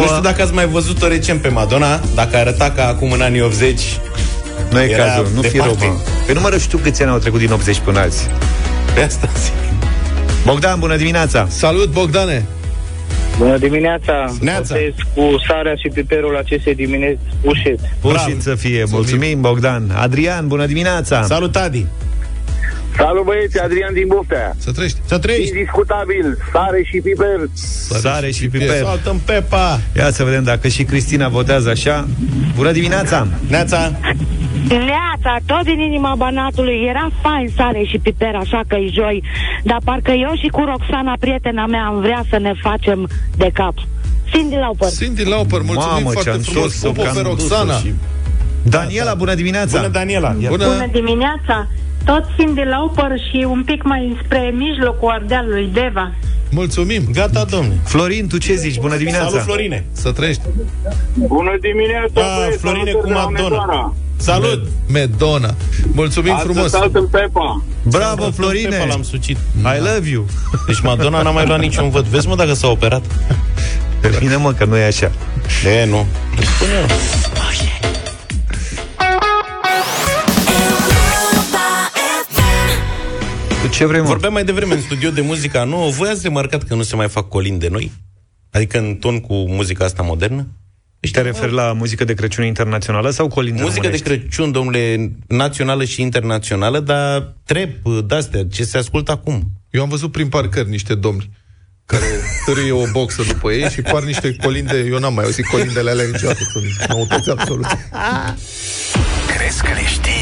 [0.00, 3.40] Nu știu dacă ați mai văzut-o recent pe Madonna, dacă arăta ca acum în anii
[3.40, 3.80] 80
[4.70, 5.84] Nu e Era cazul, nu fi departe.
[5.84, 5.98] rău, mă.
[6.26, 8.28] Păi nu mă știu câți ani au trecut din 80 până azi.
[8.94, 9.52] Pe asta zic.
[10.44, 11.46] Bogdan, bună dimineața!
[11.48, 12.46] Salut, Bogdane!
[13.38, 14.34] Bună dimineața!
[14.40, 14.74] Neața.
[14.74, 17.78] Votez cu sarea și piperul acestei dimineți ușit.
[18.00, 18.84] Pușit să fie.
[18.90, 19.90] Mulțumim, Bogdan.
[19.96, 21.22] Adrian, bună dimineața!
[21.22, 21.86] Salut, Adi!
[22.96, 24.52] Salut băieți, Adrian din Buftea.
[24.58, 24.98] Să trăiești.
[25.06, 25.48] Să trăiești!
[25.56, 27.40] Indiscutabil, sare și piper.
[28.00, 28.76] Sare și piper.
[28.82, 29.80] Salt în pepa!
[29.96, 32.08] Ia să vedem dacă și Cristina votează așa.
[32.56, 33.26] Bună dimineața!
[33.48, 33.92] Neața!
[34.68, 39.22] Neața, tot din inima Banatului Era fain sare și piper, așa că e joi
[39.64, 43.74] Dar parcă eu și cu Roxana, prietena mea Am vrea să ne facem de cap
[44.30, 44.88] Cindy Lauper.
[44.90, 46.72] Cindy Lauper, mulțumim Mamă, foarte ce-am frumos.
[46.72, 47.74] scos-o, Popo că am pe dus-o Roxana.
[47.78, 47.94] și-
[48.62, 49.76] Daniela, bună dimineața!
[49.80, 50.28] Bună, Daniela!
[50.48, 50.64] Bună.
[50.64, 51.68] Bună dimineața!
[52.04, 56.12] Tot Cindy Lauper și un pic mai spre mijlocul Ardealului, Deva.
[56.50, 57.02] Mulțumim.
[57.12, 57.74] Gata, domne.
[57.84, 58.78] Florin, tu ce zici?
[58.78, 59.26] Bună dimineața!
[59.28, 59.84] Salut, Florine!
[59.92, 60.42] Să trăiești.
[61.14, 63.64] Bună dimineața, Da, băieți, Florine salutări cu de la Madonna.
[63.64, 63.94] Medona.
[64.16, 64.62] Salut!
[64.88, 65.54] Medona.
[65.92, 66.70] Mulțumim Astăzi frumos.
[66.70, 67.62] salt în Pepa.
[67.82, 68.84] Bravo, Pepa Florine!
[68.88, 69.36] l-am sucit.
[69.76, 70.24] I love you!
[70.66, 72.04] Deci Madonna n-a mai luat niciun vot.
[72.04, 73.02] Vezi, mă, dacă s-a operat.
[74.00, 75.10] Termină, mă, că nu e așa.
[75.80, 76.06] E, nu.
[76.40, 76.86] Spune
[83.82, 84.06] ce vrei, mă?
[84.06, 85.90] Vorbeam mai devreme în studio de muzica nouă.
[85.90, 87.92] Voi ați remarcat că nu se mai fac colinde de noi?
[88.50, 90.46] Adică în ton cu muzica asta modernă?
[91.12, 94.08] Te referi la muzică de Crăciun internațională sau colinde Muzică de românești?
[94.08, 99.42] Crăciun, domnule, națională și internațională, dar trep de-astea, ce se ascultă acum.
[99.70, 101.30] Eu am văzut prin parcări niște domni
[101.86, 102.04] care
[102.44, 106.06] târâie o boxă după ei și par niște colinde, eu n-am mai auzit colindele alea
[106.12, 107.66] niciodată, sunt noutăți absolut.
[109.36, 110.21] Crezi că le știi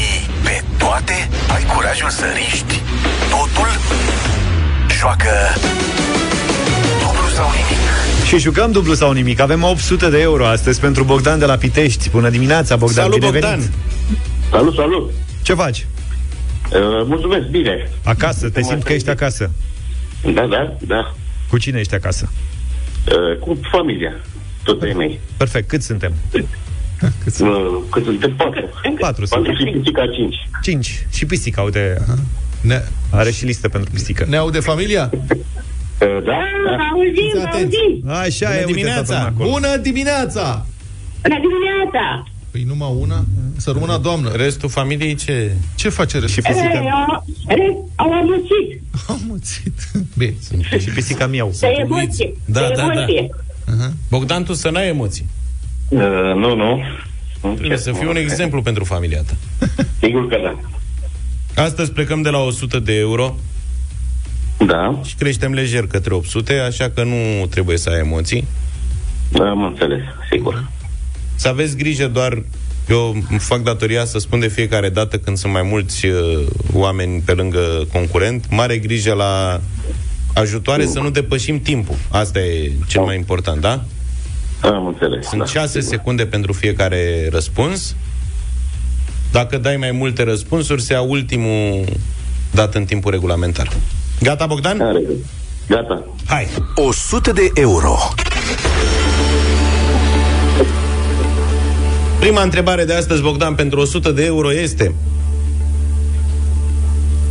[0.91, 1.29] toate?
[1.55, 2.81] Ai curajul să riști
[3.29, 3.69] totul?
[4.99, 5.29] Joacă
[6.99, 7.81] dublu sau nimic.
[8.27, 9.39] Și jucăm dublu sau nimic.
[9.39, 12.09] Avem 800 de euro astăzi pentru Bogdan de la Pitești.
[12.09, 13.59] Bună dimineața, Bogdan, Salut, bine Bogdan!
[13.59, 13.71] venit.
[14.49, 15.11] Salut, salut!
[15.41, 15.85] Ce faci?
[16.73, 17.89] Uh, mulțumesc, bine.
[18.03, 19.51] Acasă, te simți că ești acasă.
[20.33, 21.13] Da, da, da.
[21.49, 22.31] Cu cine ești acasă?
[23.07, 24.13] Uh, cu familia,
[24.63, 25.19] tot ai mei.
[25.37, 26.13] Perfect, cât suntem?
[27.23, 28.33] Cât, uh, cât suntem?
[28.35, 28.69] Patru.
[28.81, 29.55] Patru Patru suntem.
[29.55, 30.35] și pisica cinci.
[30.63, 31.05] Cinci.
[31.11, 32.05] Și pisica, uite,
[32.61, 34.25] Ne, are și listă pentru pisică.
[34.29, 35.09] ne aude familia?
[35.13, 35.19] Uh,
[35.99, 36.77] da, da.
[36.93, 38.09] Auzim, auzim!
[38.09, 39.01] Așa Bună e, uite, dimineața!
[39.03, 39.49] toată lumea acolo.
[39.49, 40.65] Bună dimineața!
[41.21, 42.23] Bună dimineața!
[42.51, 43.25] Păi numai una?
[43.57, 44.31] Să rămână doamnă.
[44.35, 45.51] Restul familiei ce?
[45.75, 46.43] Ce face restul?
[46.43, 47.23] Și pisica,
[47.95, 49.73] Au amuțit Am muțit.
[50.17, 50.33] Bine.
[50.79, 51.51] și pisica miau.
[51.59, 52.33] de emoție.
[52.45, 52.91] Da, de da, da.
[52.93, 53.29] emoție.
[54.09, 55.25] Bogdan, tu să n-ai emoții.
[55.91, 55.99] Uh,
[56.35, 56.81] nu, nu.
[57.41, 59.33] Nu, Trebuie ce să fii un exemplu pentru familia ta.
[59.99, 60.59] Sigur că da.
[61.63, 63.35] Astăzi plecăm de la 100 de euro
[64.65, 68.47] Da, și creștem lejer către 800, așa că nu trebuie să ai emoții.
[69.31, 70.01] da, am înțeles,
[70.31, 70.69] sigur.
[71.35, 72.43] Să aveți grijă doar
[72.89, 77.21] eu îmi fac datoria să spun de fiecare dată când sunt mai mulți uh, oameni
[77.25, 79.61] pe lângă concurent, mare grijă la
[80.33, 81.95] ajutoare să nu depășim timpul.
[82.09, 83.83] Asta e cel mai important, da?
[84.61, 85.27] Am înțeles.
[85.27, 85.95] Sunt da, 6 sigur.
[85.95, 87.95] secunde pentru fiecare răspuns.
[89.31, 91.85] Dacă dai mai multe răspunsuri, se ia ultimul
[92.51, 93.71] dat în timpul regulamentar.
[94.21, 94.81] Gata, Bogdan?
[94.81, 95.01] Are.
[95.67, 96.05] Gata.
[96.25, 96.47] Hai!
[96.75, 97.97] 100 de euro.
[102.19, 104.93] Prima întrebare de astăzi, Bogdan, pentru 100 de euro este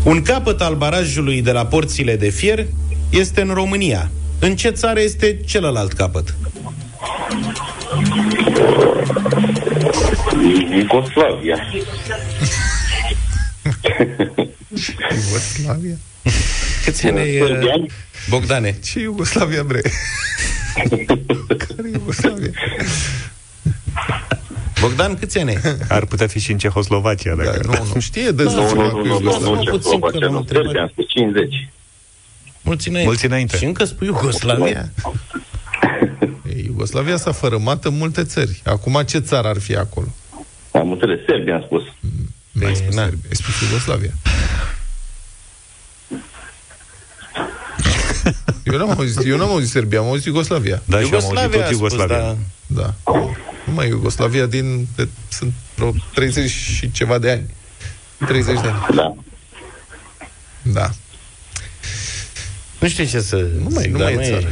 [0.04, 2.66] Un capăt al barajului de la porțile de fier
[3.10, 4.10] este în România.
[4.38, 6.34] În ce țară este celălalt capăt?
[10.76, 11.56] Iugoslavia.
[15.14, 15.96] Iugoslavia?
[16.84, 17.74] Câți ani ai, Serbia?
[17.74, 17.90] uh,
[18.28, 18.78] Bogdane?
[18.84, 19.80] Ce Iugoslavia, bre?
[21.58, 22.50] Care Iugoslavia?
[24.80, 25.58] Bogdan, câți ani ai?
[25.88, 27.66] Ar putea fi și în Cehoslovacia, Da, dacă...
[27.66, 29.48] nu, nu știe de Nu, nu, ceva nu, cu nu, nu, Iugoslavia.
[29.54, 30.38] nu, ce puțin, că Slovacia, l-am nu.
[30.38, 30.64] întrebat.
[30.64, 31.68] Serbia, am spus 50.
[32.62, 33.08] Mulți înainte.
[33.08, 33.56] Mulți înainte.
[33.56, 34.90] Și încă spui Iugoslavia?
[36.80, 38.60] Ei, Iugoslavia s-a fărâmat în multe țări.
[38.64, 40.06] Acum ce țară ar fi acolo?
[40.72, 41.82] Am înțeles, Serbia am spus.
[42.52, 43.02] N-ai spus na.
[43.02, 44.12] Serbia, ai spus Iugoslavia.
[48.64, 50.82] Eu n-am auzit, eu n-am auzit Serbia, am auzit Iugoslavia.
[50.84, 52.16] Da, și am auzit Iugoslavia tot a spus, Iugoslavia.
[52.18, 52.36] da.
[52.66, 52.94] Da.
[53.66, 54.88] Numai Iugoslavia din...
[54.96, 57.54] De, sunt vreo 30 și ceva de ani.
[58.26, 58.86] 30 de ani.
[58.94, 59.14] Da.
[60.62, 60.90] Da.
[62.78, 64.46] Nu știu ce să Nu mai- zic, nu dar mai e țară.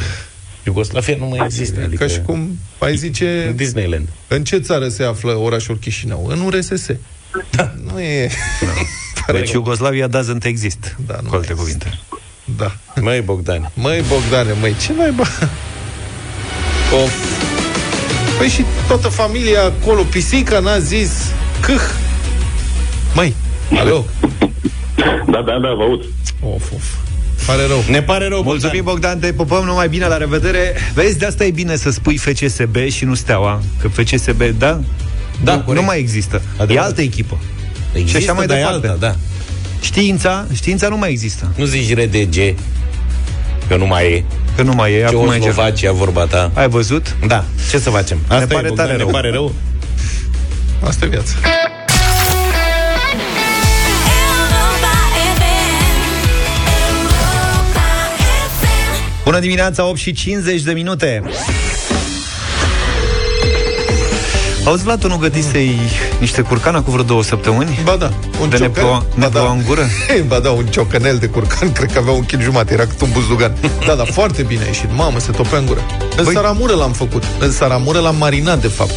[0.68, 1.80] Iugoslavia nu mai există.
[1.84, 3.52] Adică Ca și cum ai zice...
[3.56, 4.08] Disneyland.
[4.28, 6.26] În ce țară se află orașul Chișinău?
[6.26, 6.86] În URSS.
[7.50, 7.74] Da.
[7.92, 8.30] Nu e...
[9.32, 11.98] Deci Iugoslavia doesn't exist, Da, nu cu alte mai cuvinte.
[12.56, 12.76] Da.
[13.00, 13.70] Măi, Bogdan.
[13.74, 15.22] Măi, Bogdane, măi, ce naiba?
[17.02, 17.12] Of.
[18.38, 21.10] Păi și toată familia acolo, pisica n-a zis
[21.60, 21.80] câh.
[23.14, 23.34] Măi,
[23.78, 24.04] alo?
[25.30, 26.04] Da, da, da, vă aud.
[26.42, 27.07] Of, of.
[27.48, 27.84] Pare rău.
[27.90, 30.74] Ne pare rău, Mulțumim, Bogdan, te pupăm numai bine, la revedere.
[30.94, 33.62] Vezi, de asta e bine să spui FCSB și nu Steaua.
[33.80, 34.80] Că FCSB, da?
[35.44, 35.80] Da, nu, corect.
[35.80, 36.42] nu mai există.
[36.52, 36.84] Adevărat.
[36.84, 37.38] E altă echipă.
[37.92, 38.86] Există, și așa mai dar e departe.
[38.88, 39.14] Alta, da.
[39.80, 41.52] Știința, știința nu mai există.
[41.56, 42.54] Nu zici RDG,
[43.68, 44.24] că nu mai e.
[44.56, 45.04] Că nu mai e.
[45.04, 46.50] Acum e Ceoslovacia, vorba ta.
[46.54, 47.16] Ai văzut?
[47.26, 48.18] Da, ce să facem?
[48.28, 49.08] Asta Ne pare e, Bogdan, tare ne rău.
[49.12, 49.52] pare rău.
[50.84, 51.32] Asta e viața.
[59.28, 61.22] Bună dimineața, 8 și 50 de minute!
[64.64, 65.78] Auzi, Vlad, tu nu gătisei
[66.20, 67.80] niște curcana cu vreo două săptămâni?
[67.84, 69.02] Ba da, un de ciocan.
[69.18, 69.40] Ba da.
[69.40, 69.82] în gură?
[70.28, 73.08] Ba da, un ciocanel de curcan, cred că avea un kil jumate, era cât un
[73.12, 73.52] buzdugan.
[73.86, 75.80] da, da, foarte bine a ieșit, mamă, se topea în gură.
[76.16, 76.34] În Băi...
[76.34, 78.94] saramură l-am făcut, în saramură l-am marinat, de fapt.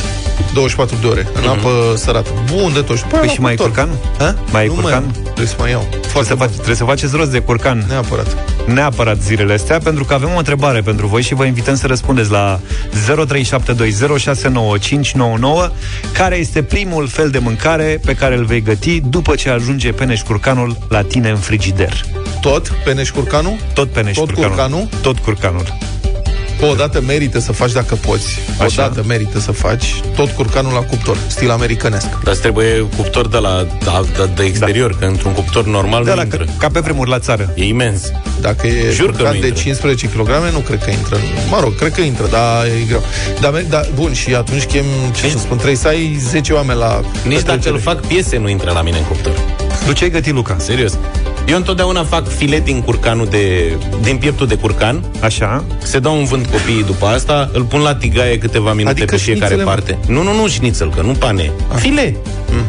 [0.53, 2.29] 24 de ore, în apă sărată.
[2.55, 2.97] Bun de tot.
[2.97, 3.89] Și, Păi și mai e curcan?
[4.17, 4.35] Ha?
[4.51, 5.03] Mai e nu curcan?
[5.03, 5.21] Mai, am.
[5.23, 5.87] trebuie să mai iau.
[6.01, 7.85] Trebuie să, faci, trebuie să faceți rost de curcan.
[7.87, 8.37] Neapărat.
[8.65, 12.31] Neapărat zilele astea, pentru că avem o întrebare pentru voi și vă invităm să răspundeți
[12.31, 12.59] la
[12.91, 15.71] 0372069599
[16.13, 20.21] care este primul fel de mâncare pe care îl vei găti după ce ajunge peneș
[20.21, 22.05] curcanul la tine în frigider.
[22.41, 23.55] Tot peneș curcanul?
[23.73, 24.49] Tot peneș Tot curcanul.
[24.55, 24.87] curcanul?
[25.01, 25.77] Tot curcanul.
[26.69, 28.39] O dată merită să faci dacă poți.
[28.59, 28.81] O Așa.
[28.81, 32.05] dată merită să faci tot curcanul la cuptor, stil americanesc.
[32.23, 34.97] Dar îți trebuie cuptor de la de, de, de exterior, da.
[34.99, 36.45] că într-un cuptor normal De nu la, intră.
[36.57, 37.53] ca pe vremuri la țară.
[37.55, 38.11] E imens.
[38.41, 39.61] Dacă e Jur că curcan nu de intră.
[39.63, 41.17] 15 kg, nu cred că intră.
[41.49, 43.03] Mă rog, cred că intră, dar e greu.
[43.39, 44.85] Dar, me- da, bun, și atunci chem,
[45.15, 47.73] ce să spun, trebuie să ai 10 oameni la Nici dacă petrecere.
[47.73, 49.33] îl fac piese, nu intră la mine în cuptor.
[49.85, 50.55] Tu ce ai gătit, Luca?
[50.59, 50.97] Serios.
[51.47, 55.03] Eu întotdeauna fac filet din curcanul de, din pieptul de curcan.
[55.21, 55.63] Așa.
[55.83, 59.21] Se dau un vânt copiii după asta, îl pun la tigaie câteva minute Adică pe
[59.21, 59.69] fiecare șnițele, mă?
[59.69, 59.97] parte.
[60.07, 61.51] Nu, nu, nu șnițel, că nu pane.
[61.75, 62.15] File.
[62.51, 62.65] Mm.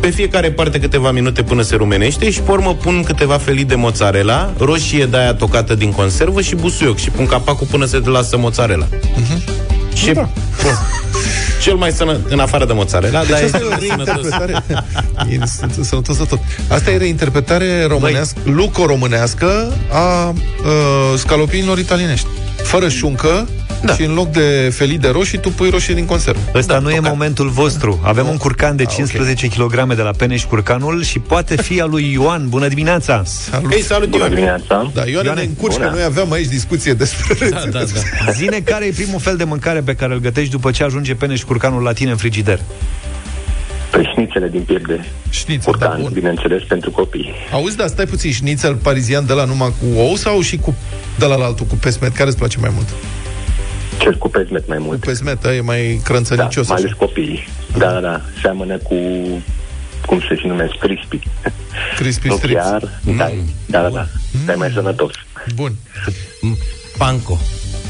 [0.00, 3.74] Pe fiecare parte câteva minute până se rumenește și pe urmă pun câteva felii de
[3.74, 8.36] mozzarella, roșie de aia tocată din conservă și busuioc și pun capacul până se lasă
[8.38, 8.86] mozzarella.
[9.96, 10.28] Și Da.
[11.62, 14.28] cel mai sănă, în afară de mozzarella, Deci dar asta e e o sănătos.
[14.28, 14.62] reinterpretare.
[15.30, 16.38] E s- sănătos de tot.
[16.68, 20.34] Asta e reinterpretare românească, luco-românească a uh,
[21.18, 22.26] scalopinilor italienești.
[22.62, 23.48] Fără șuncă
[23.84, 23.94] da.
[23.94, 26.40] și în loc de felii de roșii, tu pui roșii din conservă.
[26.54, 27.10] Ăsta Da, nu e tocat.
[27.10, 28.00] momentul vostru.
[28.02, 28.94] Avem un curcan de Ah, ok.
[28.94, 32.48] 15 kg de la Peneș Curcanul și poate fi al lui Ioan.
[32.48, 33.22] Bună dimineața!
[33.24, 33.72] Salut.
[33.72, 34.34] Hei, salut, Bună Ioane!
[34.34, 34.90] dimineața!
[34.94, 35.94] Da, Ioane, Ioane, ne încurci că bună.
[35.94, 37.78] noi aveam aici discuție despre Da, da,
[38.24, 38.30] da.
[38.32, 41.42] Zine care e primul fel de mâncare pe care îl gătești după ce ajunge Peneș
[41.42, 42.60] Curcanul la tine în frigider.
[43.90, 45.00] Pe șnițele din piept de
[45.30, 46.10] Șnițel, da, curcan, bun.
[46.12, 47.32] bineînțeles, pentru copii.
[47.52, 50.74] Auzi, dar stai puțin, șnițel parizian de la numai cu ou sau și cu
[51.18, 52.14] de la altul, cu pesmet?
[52.14, 52.88] Care îți place mai mult?
[53.98, 55.00] Cel cu pezmet mai Cu mult.
[55.04, 56.66] pesmet, ăla e mai Da, crânțănicios.
[56.68, 56.86] mai așa.
[56.86, 57.48] ales copiii.
[57.78, 58.20] Da, da, da.
[58.42, 58.94] Seamănă cu
[60.06, 61.18] cum se și numesc, crispy.
[61.96, 62.62] Crispy Nu strips.
[62.62, 62.80] chiar,
[63.16, 63.30] da,
[63.66, 64.06] da, da, da.
[64.44, 65.12] Dar e mai sănătos.
[65.54, 65.72] Bun.
[66.98, 67.38] Panco.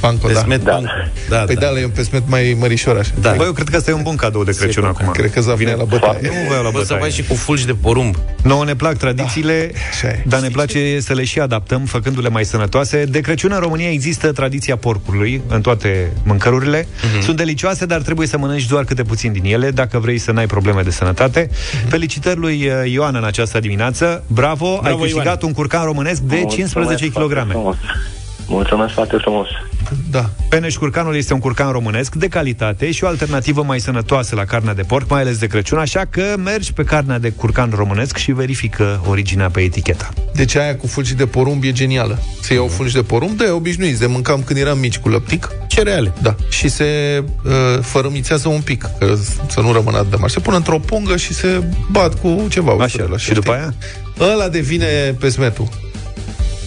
[0.00, 0.32] Panco, da.
[0.32, 0.70] Pesmet Da.
[0.72, 0.88] panco.
[1.28, 3.10] Da, Păi da, ăla e un pesmet mai mărișor așa.
[3.20, 3.32] Da.
[3.36, 5.06] Băi, eu cred că asta e un bun cadou de Crăciun acum.
[5.12, 6.18] Cred că Zaf vine la bătaie.
[6.22, 7.00] Nu vă iau la Poți să bătaie.
[7.10, 8.16] faci și cu fulgi de porumb.
[8.42, 10.22] Nouă ne plac tradițiile, așa e.
[10.26, 13.04] dar ne place să le și adaptăm, făcându-le mai sănătoase.
[13.04, 16.86] De Crăciun în România există tradiția porcului în toate mâncărurile.
[17.22, 20.46] Sunt delicioase, dar trebuie să mănânci doar câte puțin din ele, dacă vrei să n-ai
[20.46, 21.50] probleme de sănătate.
[21.88, 24.24] Felicitări lui uh, Ioan în această dimineață.
[24.26, 25.38] Bravo, ai câștigat Ioan.
[25.42, 27.76] un curcan românesc de 15 Mulțumesc foarte kg.
[28.46, 28.68] Frumos.
[28.68, 29.46] Mulțumesc foarte frumos.
[30.10, 30.30] Da.
[30.48, 34.74] Peneș curcanul este un curcan românesc de calitate și o alternativă mai sănătoasă la carnea
[34.74, 38.32] de porc, mai ales de Crăciun, așa că mergi pe carnea de curcan românesc și
[38.32, 40.08] verifică originea pe eticheta.
[40.34, 42.18] Deci aia cu fulgi de porumb e genială.
[42.40, 45.50] Se iau fulgi de porumb, de obișnuiți, de mâncam când eram mici cu lăptic.
[45.66, 46.12] Cereale.
[46.22, 46.34] Da.
[46.48, 49.14] Și se uh, fărâmițează un pic, că,
[49.48, 50.32] să nu rămână atât de mari.
[50.32, 52.72] Se pun într-o pungă și se bat cu ceva.
[52.72, 53.74] Așa, ușurel, și după aia?
[54.20, 54.86] Ăla devine
[55.18, 55.68] pesmetul.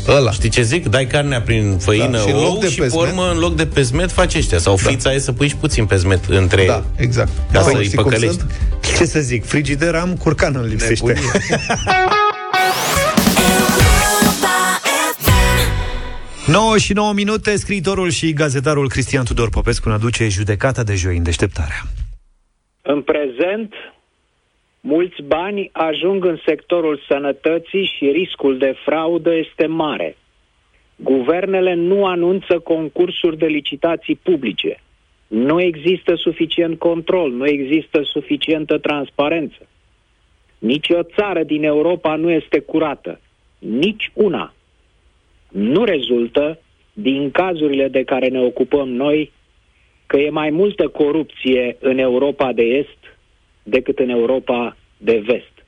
[0.08, 0.32] Ăla.
[0.32, 0.86] Știi ce zic?
[0.88, 3.30] Dai carnea prin făină, Da, da, și în ou loc de și pe pesmet- urmă,
[3.32, 4.58] în loc de pesmet, faci ăștia.
[4.58, 7.32] Sau frița e să pui și puțin pesmet între Da, exact.
[7.38, 8.36] Ca Da, să îi știi cum păcălești.
[8.38, 8.52] sunt?
[8.98, 11.06] Ce să zic, frigider am, curcan îl lipsește.
[11.06, 11.32] Nebunie.
[16.46, 21.18] 9 și 9 minute, scriitorul și gazetarul Cristian Tudor Popescu ne aduce judecata de joi
[21.18, 21.82] în deșteptarea.
[22.82, 23.74] În prezent,
[24.82, 30.16] mulți bani ajung în sectorul sănătății și riscul de fraudă este mare.
[30.96, 34.82] Guvernele nu anunță concursuri de licitații publice.
[35.28, 39.68] Nu există suficient control, nu există suficientă transparență.
[40.58, 43.20] Nici o țară din Europa nu este curată.
[43.60, 44.54] Nici una.
[45.50, 46.60] Nu rezultă,
[46.94, 49.32] din cazurile de care ne ocupăm noi,
[50.06, 52.99] că e mai multă corupție în Europa de Est
[53.64, 55.66] decât în Europa de Vest.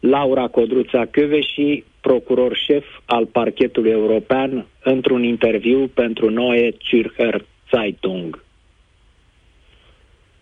[0.00, 7.40] Laura Codruța Căveși, procuror șef al parchetului european, într-un interviu pentru Neue Zürcher
[7.70, 8.44] Zeitung.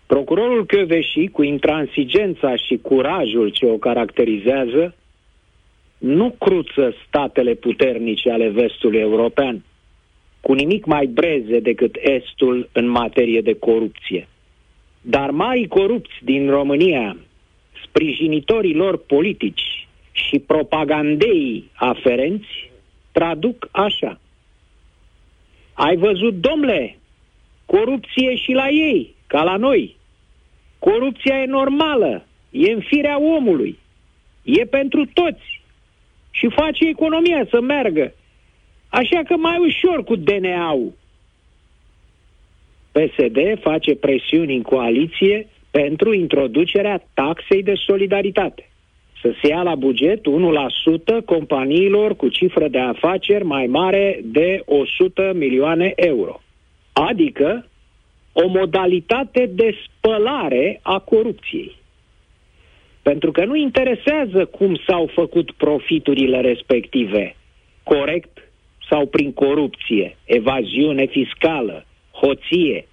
[0.07, 4.95] Procurorul Căveși, cu intransigența și curajul ce o caracterizează,
[5.99, 9.65] nu cruță statele puternice ale vestului european,
[10.41, 14.29] cu nimic mai breze decât Estul în materie de corupție.
[15.07, 17.17] Dar mai corupți din România,
[17.87, 22.71] sprijinitorii lor politici și propagandei aferenți,
[23.13, 24.21] traduc așa.
[25.73, 26.99] Ai văzut, domnule,
[27.67, 29.97] corupție și la ei, ca la noi.
[30.79, 33.79] Corupția e normală, e în firea omului,
[34.43, 35.63] e pentru toți
[36.31, 38.13] și face economia să meargă.
[38.89, 40.93] Așa că mai ușor cu DNA-ul.
[42.95, 48.69] PSD face presiuni în coaliție pentru introducerea taxei de solidaritate.
[49.23, 50.21] Să se ia la buget
[51.21, 56.41] 1% companiilor cu cifră de afaceri mai mare de 100 milioane euro.
[56.93, 57.67] Adică
[58.33, 61.77] o modalitate de spălare a corupției.
[63.03, 67.37] Pentru că nu interesează cum s-au făcut profiturile respective,
[67.83, 68.39] corect
[68.91, 71.85] sau prin corupție, evaziune fiscală,
[72.25, 72.87] hoție.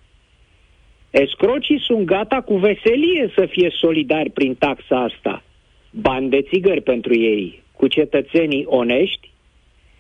[1.10, 5.44] Escrocii sunt gata cu veselie să fie solidari prin taxa asta.
[5.92, 9.30] Bani de țigări pentru ei, cu cetățenii onești,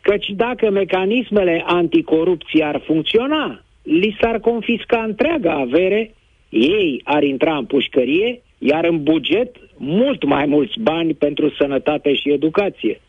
[0.02, 6.14] căci dacă mecanismele anticorupție ar funcționa, li s-ar confisca întreaga avere,
[6.50, 12.32] ei ar intra în pușcărie, iar în buget mult mai mulți bani pentru sănătate și
[12.32, 13.02] educație.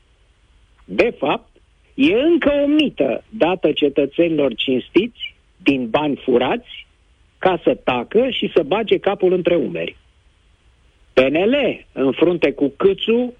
[0.84, 1.48] De fapt,
[1.94, 5.31] e încă o mită dată cetățenilor cinstiți
[5.62, 6.86] din bani furați
[7.38, 9.96] ca să tacă și să bage capul între umeri.
[11.12, 13.34] PNL, în frunte cu Câțu,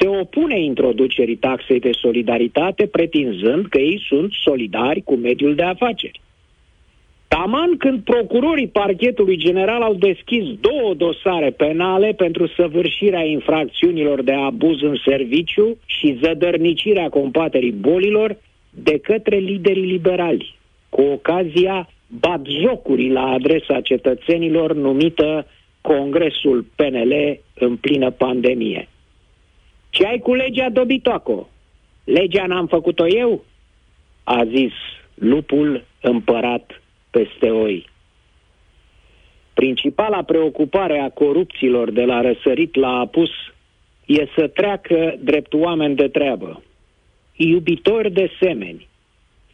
[0.00, 6.20] se opune introducerii taxei de solidaritate, pretinzând că ei sunt solidari cu mediul de afaceri.
[7.28, 14.82] Taman când procurorii parchetului general au deschis două dosare penale pentru săvârșirea infracțiunilor de abuz
[14.82, 18.36] în serviciu și zădărnicirea combaterii bolilor
[18.70, 20.57] de către liderii liberali,
[20.98, 25.46] cu ocazia batjocurii la adresa cetățenilor numită
[25.80, 28.88] Congresul PNL în plină pandemie.
[29.90, 31.48] Ce ai cu legea Dobitoaco?
[32.04, 33.44] Legea n-am făcut-o eu?
[34.24, 34.72] A zis
[35.14, 37.88] lupul împărat peste oi.
[39.54, 43.30] Principala preocupare a corupților de la răsărit la apus
[44.06, 46.62] e să treacă drept oameni de treabă,
[47.36, 48.88] iubitori de semeni.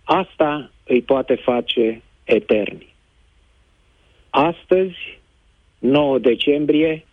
[0.04, 2.94] Asta îi poate face eterni.
[4.30, 5.18] Astăzi,
[5.78, 7.04] 9 decembrie,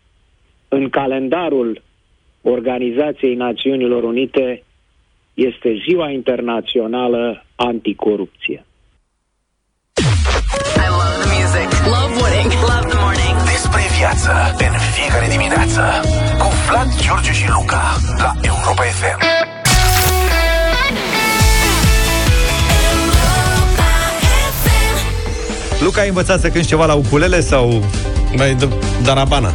[0.67, 1.82] în calendarul
[2.41, 4.63] Organizației Națiunilor Unite
[5.34, 8.65] este Ziua Internațională Anticorupție.
[14.01, 15.82] viață în fiecare dimineață
[16.38, 17.84] cu Vlad, George și Luca
[18.17, 19.40] la Europa FM.
[25.84, 27.84] Luca, ai învățat să cânti ceva la ukulele sau...
[28.36, 28.67] Mai de
[29.03, 29.53] darabana.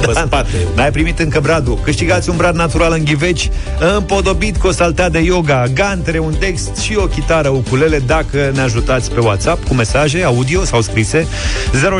[0.00, 0.20] Pe Da.
[0.20, 0.48] spate.
[0.74, 1.78] N-ai primit încă bradul.
[1.84, 3.50] Câștigați un brad natural în ghiveci,
[3.96, 8.60] împodobit cu o saltea de yoga, gantere, un text și o chitară ukulele dacă ne
[8.60, 11.26] ajutați pe WhatsApp cu mesaje audio sau scrise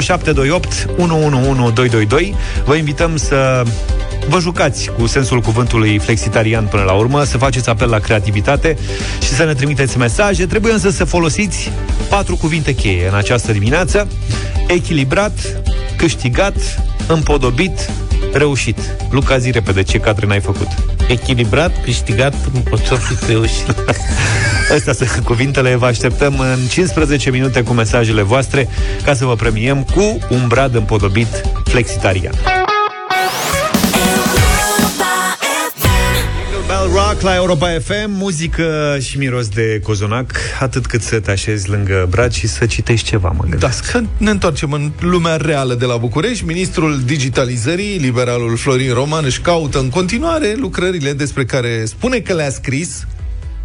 [0.01, 2.35] 0728 111222.
[2.65, 3.63] Vă invităm să
[4.29, 8.77] vă jucați cu sensul cuvântului flexitarian până la urmă, să faceți apel la creativitate
[9.23, 10.47] și să ne trimiteți mesaje.
[10.47, 11.71] Trebuie însă să folosiți
[12.09, 14.09] patru cuvinte cheie în această dimineață.
[14.67, 15.63] Echilibrat,
[15.97, 16.57] câștigat,
[17.07, 17.91] împodobit,
[18.33, 18.79] reușit.
[19.11, 20.69] Luca, zi repede ce cadre n-ai făcut.
[21.09, 23.75] Echilibrat, câștigat, împodobit, reușit.
[24.75, 28.69] Astea sunt cuvintele, vă așteptăm în 15 minute cu mesajele voastre
[29.05, 32.56] ca să vă premiem cu un brad împodobit flexitarian.
[36.87, 41.69] Bell Rock la Europa FM, muzică și miros de cozonac, atât cât să te așezi
[41.69, 43.91] lângă brad și să citești ceva, mă Da, gândesc.
[43.91, 46.45] că ne întoarcem în lumea reală de la București.
[46.45, 52.51] Ministrul digitalizării, liberalul Florin Roman, își caută în continuare lucrările despre care spune că le-a
[52.51, 53.07] scris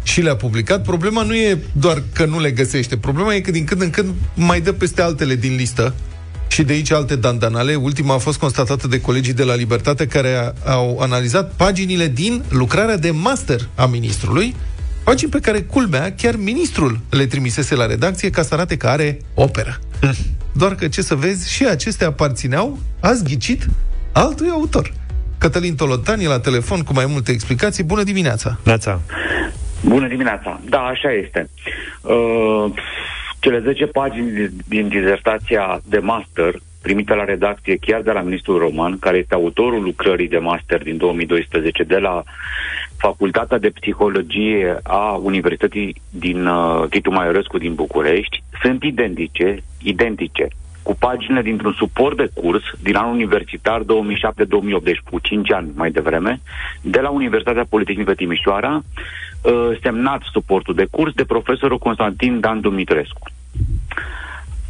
[0.02, 0.82] și le-a publicat.
[0.82, 2.96] Problema nu e doar că nu le găsește.
[2.96, 5.94] Problema e că din când în când mai dă peste altele din listă
[6.52, 7.74] și de aici alte dandanale.
[7.74, 12.42] Ultima a fost constatată de colegii de la Libertate care a, au analizat paginile din
[12.50, 14.54] lucrarea de master a ministrului,
[15.04, 19.18] pagini pe care, culmea, chiar ministrul le trimisese la redacție ca să arate că are
[19.34, 19.78] operă.
[20.60, 23.66] Doar că, ce să vezi, și acestea aparțineau, ați ghicit,
[24.12, 24.92] altui autor.
[25.38, 27.84] Cătălin Tolotani la telefon cu mai multe explicații.
[27.84, 28.58] Bună dimineața!
[28.64, 29.00] Neața.
[29.84, 30.60] Bună dimineața.
[30.68, 31.50] Da, așa este.
[32.00, 32.72] Uh,
[33.42, 38.58] cele 10 pagini di- din dizertația de master primite la redacție chiar de la ministrul
[38.58, 42.22] Roman, care este autorul lucrării de master din 2012 de la
[42.96, 50.48] Facultatea de Psihologie a Universității din uh, Titu Maiorescu din București, sunt identice, identice
[50.82, 53.84] cu paginile dintr-un suport de curs din anul universitar 2007-2008,
[54.82, 56.40] deci cu 5 ani mai devreme,
[56.82, 58.82] de la Universitatea Politehnică Timișoara, uh,
[59.82, 63.26] semnat suportul de curs de profesorul Constantin Dan Dumitrescu.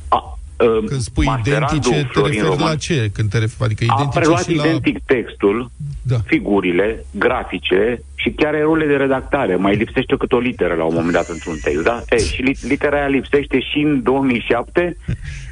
[0.09, 3.11] A, uh, Când spui masterandul identice, te Florin referi Roman la ce?
[3.14, 4.64] Când te referi, adică a identice preluat și la...
[4.66, 5.70] identic textul,
[6.03, 6.16] Da.
[6.27, 9.57] figurile, grafice și chiar erorile de redactare.
[9.57, 12.03] Mai lipsește câte o literă la un moment dat într-un text, da?
[12.11, 14.97] Ei, și li- litera aia lipsește și în 2007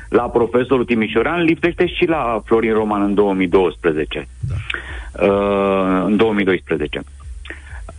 [0.09, 4.29] la profesorul Timișoran, lipsește și la Florin Roman în 2012.
[4.49, 4.55] Da.
[5.27, 7.01] Uh, în 2012.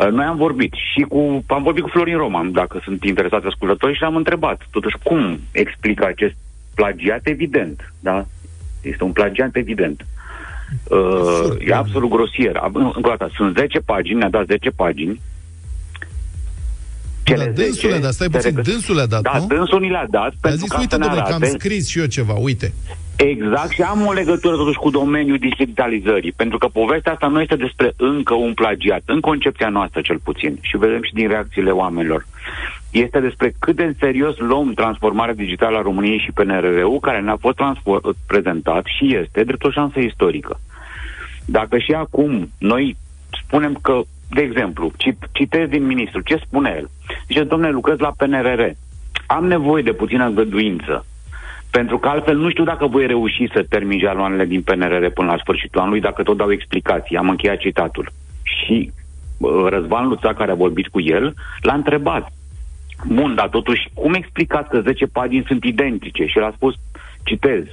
[0.06, 3.96] Uh, Noi am vorbit și cu am vorbit cu Florin Roman, dacă sunt interesați ascultători,
[3.96, 6.34] și l-am întrebat, totuși, cum explică acest
[6.76, 8.26] plagiat evident, da?
[8.82, 10.06] Este un plagiat evident.
[10.84, 12.56] Uh, e absolut grosier.
[12.56, 15.22] Ab- Încă o dată, sunt 10 pagini, ne-a dat 10 pagini.
[17.24, 19.46] Da, dânsul le-a dat, stai se puțin, regăs- dânsul le-a dat, Da, nu?
[19.48, 21.58] dânsul ni le-a dat A pentru zis, ca uite, să ne domnule, că am arate
[21.60, 22.74] scris și eu ceva, uite.
[23.28, 27.56] Exact, și am o legătură totuși cu domeniul digitalizării, pentru că povestea asta nu este
[27.56, 32.26] despre încă un plagiat, în concepția noastră cel puțin, și vedem și din reacțiile oamenilor.
[32.92, 37.38] Este despre cât de în serios luăm transformarea digitală a României și PNRR-ul, care ne-a
[37.40, 40.60] fost transfor- prezentat și este drept o șansă istorică.
[41.46, 42.96] Dacă și acum noi
[43.46, 46.90] spunem că, de exemplu, cit- citez din ministru, ce spune el?
[47.28, 48.62] Zice, domnule, lucrez la PNRR.
[49.28, 51.06] Am nevoie de puțină îngăduință.
[51.72, 55.38] Pentru că altfel nu știu dacă voi reuși să termin jaloanele din PNRR până la
[55.38, 57.18] sfârșitul anului, dacă tot dau explicații.
[57.18, 58.12] Am încheiat citatul.
[58.44, 58.92] Și
[59.38, 62.32] uh, Răzvan Luța, care a vorbit cu el, l-a întrebat.
[63.08, 66.26] Bun, dar totuși, cum explicați că 10 pagini sunt identice?
[66.26, 66.76] Și el a spus,
[67.24, 67.64] citez,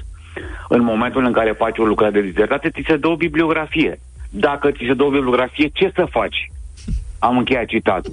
[0.68, 4.00] în momentul în care faci o lucrare de dizertație, ți se dă o bibliografie.
[4.30, 6.50] Dacă ți se dă o bibliografie, ce să faci?
[7.18, 8.12] Am încheiat citatul.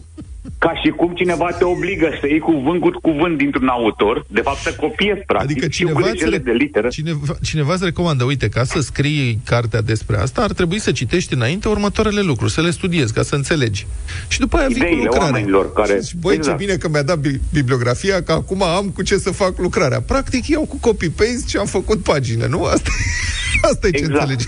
[0.65, 4.57] Ca și cum cineva te obligă să iei cuvânt cu cuvânt dintr-un autor, de fapt
[4.61, 6.87] să copiezi practic Adică și cu cineva, îți greșelile re- de literă.
[6.87, 11.33] cineva, cineva îți recomandă, uite, ca să scrii cartea despre asta, ar trebui să citești
[11.33, 13.85] înainte următoarele lucruri, să le studiezi, ca să înțelegi.
[14.27, 15.27] Și după aia vii cu Ideile lucrarea.
[15.31, 16.57] oamenilor care- Și, băi, Exact.
[16.57, 20.01] ce bine că mi-a dat bi- bibliografia, că acum am cu ce să fac lucrarea.
[20.01, 22.63] Practic, iau cu copy-paste și am făcut paginile, nu?
[22.63, 22.89] Asta,
[23.71, 24.19] asta e ce Exact.
[24.19, 24.47] înțelegi.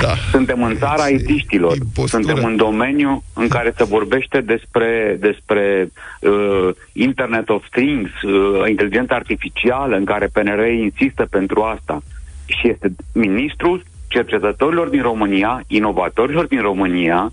[0.00, 0.14] Da.
[0.30, 1.76] Suntem în țara itiștilor.
[2.04, 5.90] Suntem în domeniu în care se vorbește despre, despre
[6.20, 12.02] uh, Internet of Things, uh, inteligența artificială, în care PNR insistă pentru asta.
[12.46, 17.32] Și este ministrul cercetătorilor din România, inovatorilor din România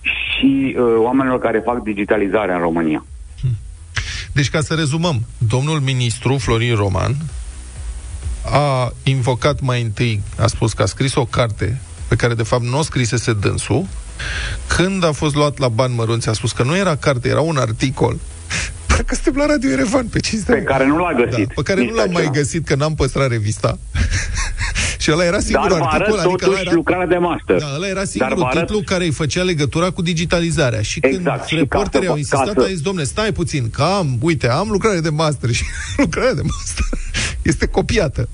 [0.00, 3.04] și uh, oamenilor care fac digitalizarea în România.
[4.32, 7.14] Deci, ca să rezumăm, domnul ministru Florin Roman
[8.44, 12.62] a invocat mai întâi, a spus că a scris o carte pe care de fapt
[12.62, 13.86] nu o scrisese dânsul,
[14.66, 17.56] când a fost luat la bani mărunți, a spus că nu era carte, era un
[17.56, 18.18] articol.
[18.96, 21.46] Parcă suntem la Radio Erevan pe cinstea Pe care nu l-a găsit.
[21.46, 22.36] Da, pe care Nici nu l-am pe mai acela.
[22.36, 23.78] găsit, că n-am păstrat revista.
[25.02, 26.72] și ăla era singurul Dar vă articol, arăt adică totuși ăla era...
[26.74, 27.58] lucrarea de master.
[27.58, 30.82] Da, ăla era Dar singurul vă arăt- titlu care îi făcea legătura cu digitalizarea.
[30.82, 33.32] Și când Exact, și reporterii ca să- au insistat, ca să- a zis, domne, stai
[33.32, 35.64] puțin, că am, uite, am lucrare de master și
[36.04, 36.84] lucrarea de master
[37.42, 38.28] este copiată,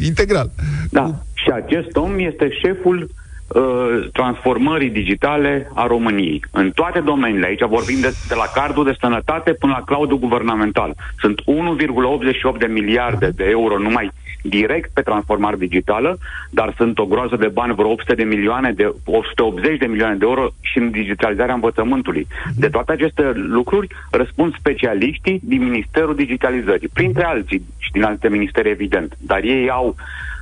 [0.00, 0.50] integral.
[0.90, 1.22] Da.
[1.34, 3.10] Și acest om este șeful
[3.48, 6.44] uh, transformării digitale a României.
[6.50, 7.46] În toate domeniile.
[7.46, 10.94] Aici vorbim de, de la cardul de sănătate până la cloudul guvernamental.
[11.18, 14.10] Sunt 1,88 de miliarde de euro numai
[14.42, 16.18] direct pe transformare digitală,
[16.50, 20.24] dar sunt o groază de bani, vreo 800 de milioane, de 180 de milioane de
[20.24, 22.26] euro și în digitalizarea învățământului.
[22.56, 28.68] De toate aceste lucruri răspund specialiștii din Ministerul Digitalizării, printre alții și din alte ministere,
[28.68, 29.16] evident.
[29.18, 29.94] Dar ei au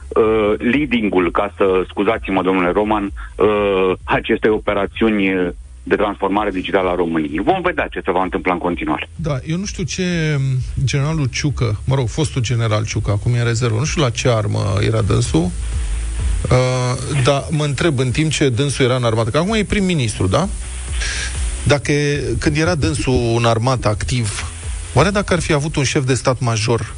[0.08, 5.48] uh, leading-ul, ca să scuzați-mă, domnule Roman, uh, acestei operațiuni uh,
[5.88, 7.42] de transformare digitală a României.
[7.44, 9.08] Vom vedea ce se va întâmpla în continuare.
[9.16, 10.38] Da, eu nu știu ce
[10.84, 14.28] generalul Ciucă, mă rog, fostul general Ciucă, acum e în rezervă, nu știu la ce
[14.28, 15.50] armă era dânsul, uh,
[17.24, 20.48] dar mă întreb, în timp ce dânsul era în armată, că acum e prim-ministru, da?
[21.66, 21.92] Dacă,
[22.38, 24.50] când era dânsul în armată activ,
[24.94, 26.94] oare dacă ar fi avut un șef de stat major,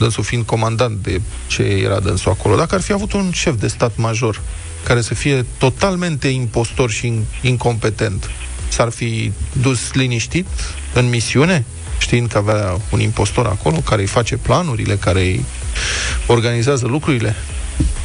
[0.00, 3.66] dânsul fiind comandant de ce era dânsul acolo, dacă ar fi avut un șef de
[3.66, 4.40] stat major
[4.84, 8.30] care să fie totalmente impostor și in- incompetent,
[8.68, 10.46] s-ar fi dus liniștit
[10.94, 11.64] în misiune,
[11.98, 15.44] știind că avea un impostor acolo care îi face planurile, care îi
[16.26, 17.36] organizează lucrurile?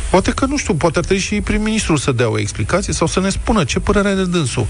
[0.10, 3.20] Poate că, nu știu, poate ar trebui și prim-ministrul să dea o explicație sau să
[3.20, 4.68] ne spună ce părere are de dânsul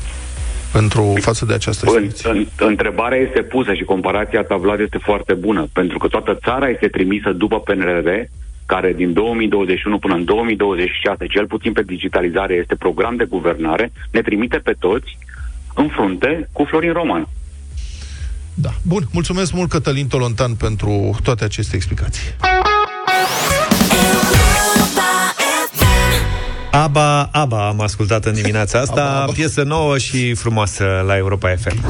[0.80, 5.34] pentru față de această În, în, întrebarea este pusă și comparația ta, Vlad, este foarte
[5.34, 8.09] bună, pentru că toată țara este trimisă după PNRR,
[8.65, 14.21] care din 2021 până în 2026, cel puțin pe digitalizare, este program de guvernare, ne
[14.21, 15.17] trimite pe toți
[15.76, 17.28] în frunte cu Florin Roman.
[18.53, 18.69] Da.
[18.82, 22.36] Bun, mulțumesc mult, Cătălin Tolontan, pentru toate aceste explicații.
[26.84, 29.32] Aba, Aba am ascultat în dimineața asta, Aba, Aba.
[29.32, 31.84] piesă nouă și frumoasă la Europa FM.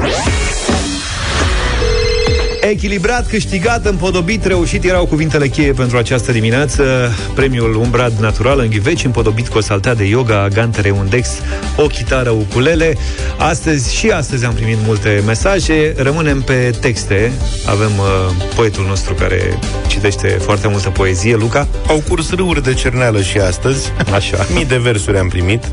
[2.70, 7.12] Echilibrat, câștigat, împodobit, reușit erau cuvintele cheie pentru această dimineață.
[7.34, 11.28] Premiul Umbrad Natural în ghiveci, împodobit cu o saltea de yoga, gantere undex,
[11.76, 12.96] o chitară ukulele.
[13.36, 15.94] Astăzi și astăzi am primit multe mesaje.
[15.96, 17.32] Rămânem pe texte.
[17.66, 21.68] Avem uh, poetul nostru care citește foarte multă poezie, Luca.
[21.86, 23.92] Au curs râuri de cerneală și astăzi.
[24.14, 24.46] Așa.
[24.54, 25.64] Mii de versuri am primit.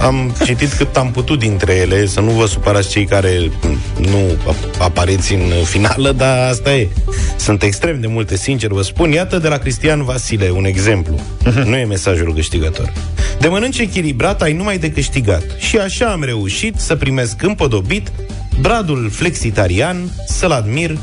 [0.00, 3.50] Am citit cât am putut dintre ele, să nu vă supărați cei care
[3.98, 4.36] nu
[4.78, 6.88] apareți în finală, dar asta e.
[7.36, 9.10] Sunt extrem de multe, sincer vă spun.
[9.10, 11.20] Iată de la Cristian Vasile, un exemplu.
[11.64, 12.92] Nu e mesajul câștigător.
[13.40, 15.42] De mănânci echilibrat ai numai de câștigat.
[15.58, 18.12] Și așa am reușit să primesc împodobit
[18.60, 20.98] bradul flexitarian să-l admir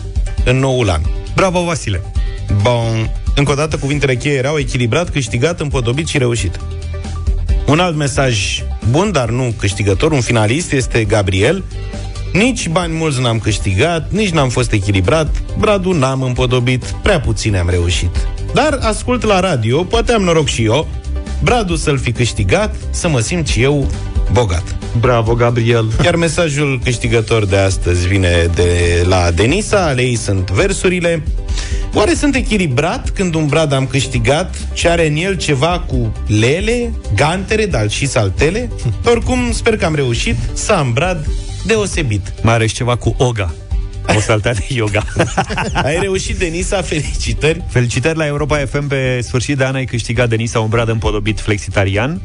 [0.45, 1.01] în noul an.
[1.35, 2.01] Bravo, Vasile!
[2.61, 3.11] Bun.
[3.35, 6.59] Încă o dată, cuvintele cheie erau echilibrat, câștigat, împodobit și reușit.
[7.65, 11.63] Un alt mesaj bun, dar nu câștigător, un finalist, este Gabriel.
[12.33, 17.69] Nici bani mulți n-am câștigat, nici n-am fost echilibrat, bradul n-am împodobit, prea puține am
[17.69, 18.27] reușit.
[18.53, 20.87] Dar ascult la radio, poate am noroc și eu,
[21.43, 23.87] bradul să-l fi câștigat, să mă simt și eu
[24.31, 24.75] bogat.
[24.99, 25.85] Bravo, Gabriel!
[26.05, 31.23] Iar mesajul câștigător de astăzi vine de la Denisa, ale ei sunt versurile.
[31.93, 36.93] Oare sunt echilibrat când un brad am câștigat și are în el ceva cu lele,
[37.15, 38.69] gantere, dar și saltele?
[39.05, 41.27] Oricum, sper că am reușit să am brad
[41.65, 42.33] deosebit.
[42.43, 43.53] Mai are și ceva cu Oga.
[44.15, 45.03] O saltea de yoga.
[45.83, 47.63] Ai reușit, Denisa, felicitări!
[47.67, 52.21] Felicitări la Europa FM pe sfârșit de an ai câștigat Denisa un brad împodobit flexitarian,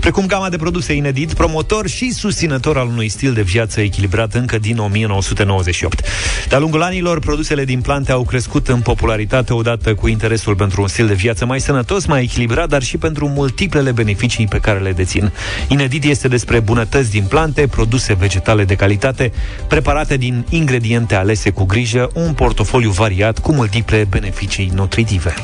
[0.00, 4.58] precum gama de produse inedit, promotor și susținător al unui stil de viață echilibrat încă
[4.58, 6.00] din 1998.
[6.48, 10.88] De-a lungul anilor, produsele din plante au crescut în popularitate odată cu interesul pentru un
[10.88, 14.92] stil de viață mai sănătos, mai echilibrat, dar și pentru multiplele beneficii pe care le
[14.92, 15.32] dețin.
[15.68, 19.32] Inedit este despre bunătăți din plante, produse vegetale de calitate,
[19.68, 25.34] preparate din ingrediente alese cu grijă, un portofoliu variat cu multiple beneficii nutritive.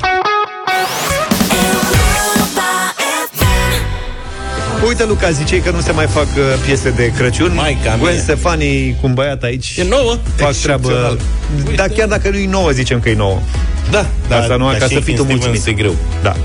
[4.87, 7.55] Uite, Luca, zicei că nu se mai fac uh, piese de Crăciun.
[7.55, 8.23] Maica Gwen mea.
[8.23, 9.75] Stefani cu un băiat aici.
[9.77, 10.16] E nouă?
[10.37, 11.19] Fac treabă.
[11.75, 13.39] Dar chiar dacă nu e nouă, zicem că e nouă.
[13.91, 15.61] Da, Dar asta nu, dar ca și să fii tu King mulțumit.
[15.61, 15.97] Stevens e greu.
[16.22, 16.36] Da.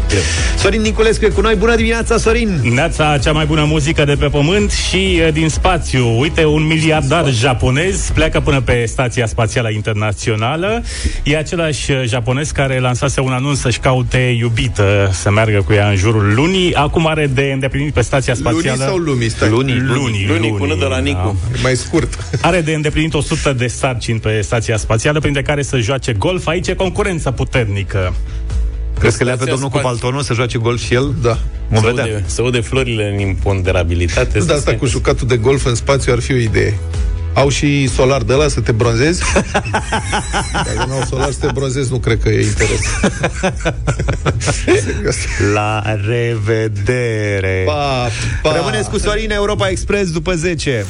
[0.57, 1.55] Sorin Niculescu e cu noi.
[1.55, 2.59] Bună dimineața, Sorin!
[2.73, 6.19] Neața, cea mai bună muzică de pe pământ și e, din spațiu.
[6.19, 10.83] Uite, un miliardar japonez pleacă până pe Stația Spațială Internațională.
[11.23, 15.87] E același e, japonez care lansase un anunț să-și caute iubită să meargă cu ea
[15.89, 16.73] în jurul lunii.
[16.73, 18.77] Acum are de îndeplinit pe Stația Spațială...
[18.77, 19.29] Lunii sau lumii?
[19.29, 19.49] Stai.
[19.49, 21.39] Lunii, Lunii, Lunii, până de la Nicu.
[21.55, 22.27] E mai scurt.
[22.41, 26.47] Are de îndeplinit 100 de sarcini pe stația spațială, printre care să joace golf.
[26.47, 28.13] Aici e concurență puternică.
[28.99, 31.13] Crezi că le-a pe Stația domnul cu spați- paltonul să joace golf și el?
[31.21, 31.37] Da.
[31.69, 32.03] Vom Să vedea.
[32.03, 34.39] aude, să aude florile în imponderabilitate.
[34.39, 36.77] De asta cu jucatul de golf în spațiu ar fi o idee.
[37.33, 39.23] Au și solar de la să te bronzezi?
[40.65, 42.79] Dacă nu au solar să te bronzezi, nu cred că e interes.
[45.53, 47.63] La revedere!
[47.65, 48.07] Pa,
[48.41, 48.55] pa.
[48.55, 50.85] Rămâneți cu Sorin Europa Express după 10.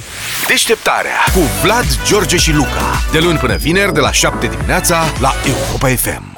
[0.47, 3.01] Deșteptarea cu Vlad, George și Luca.
[3.11, 6.32] De luni până vineri, de la 7 dimineața, la Europa FM.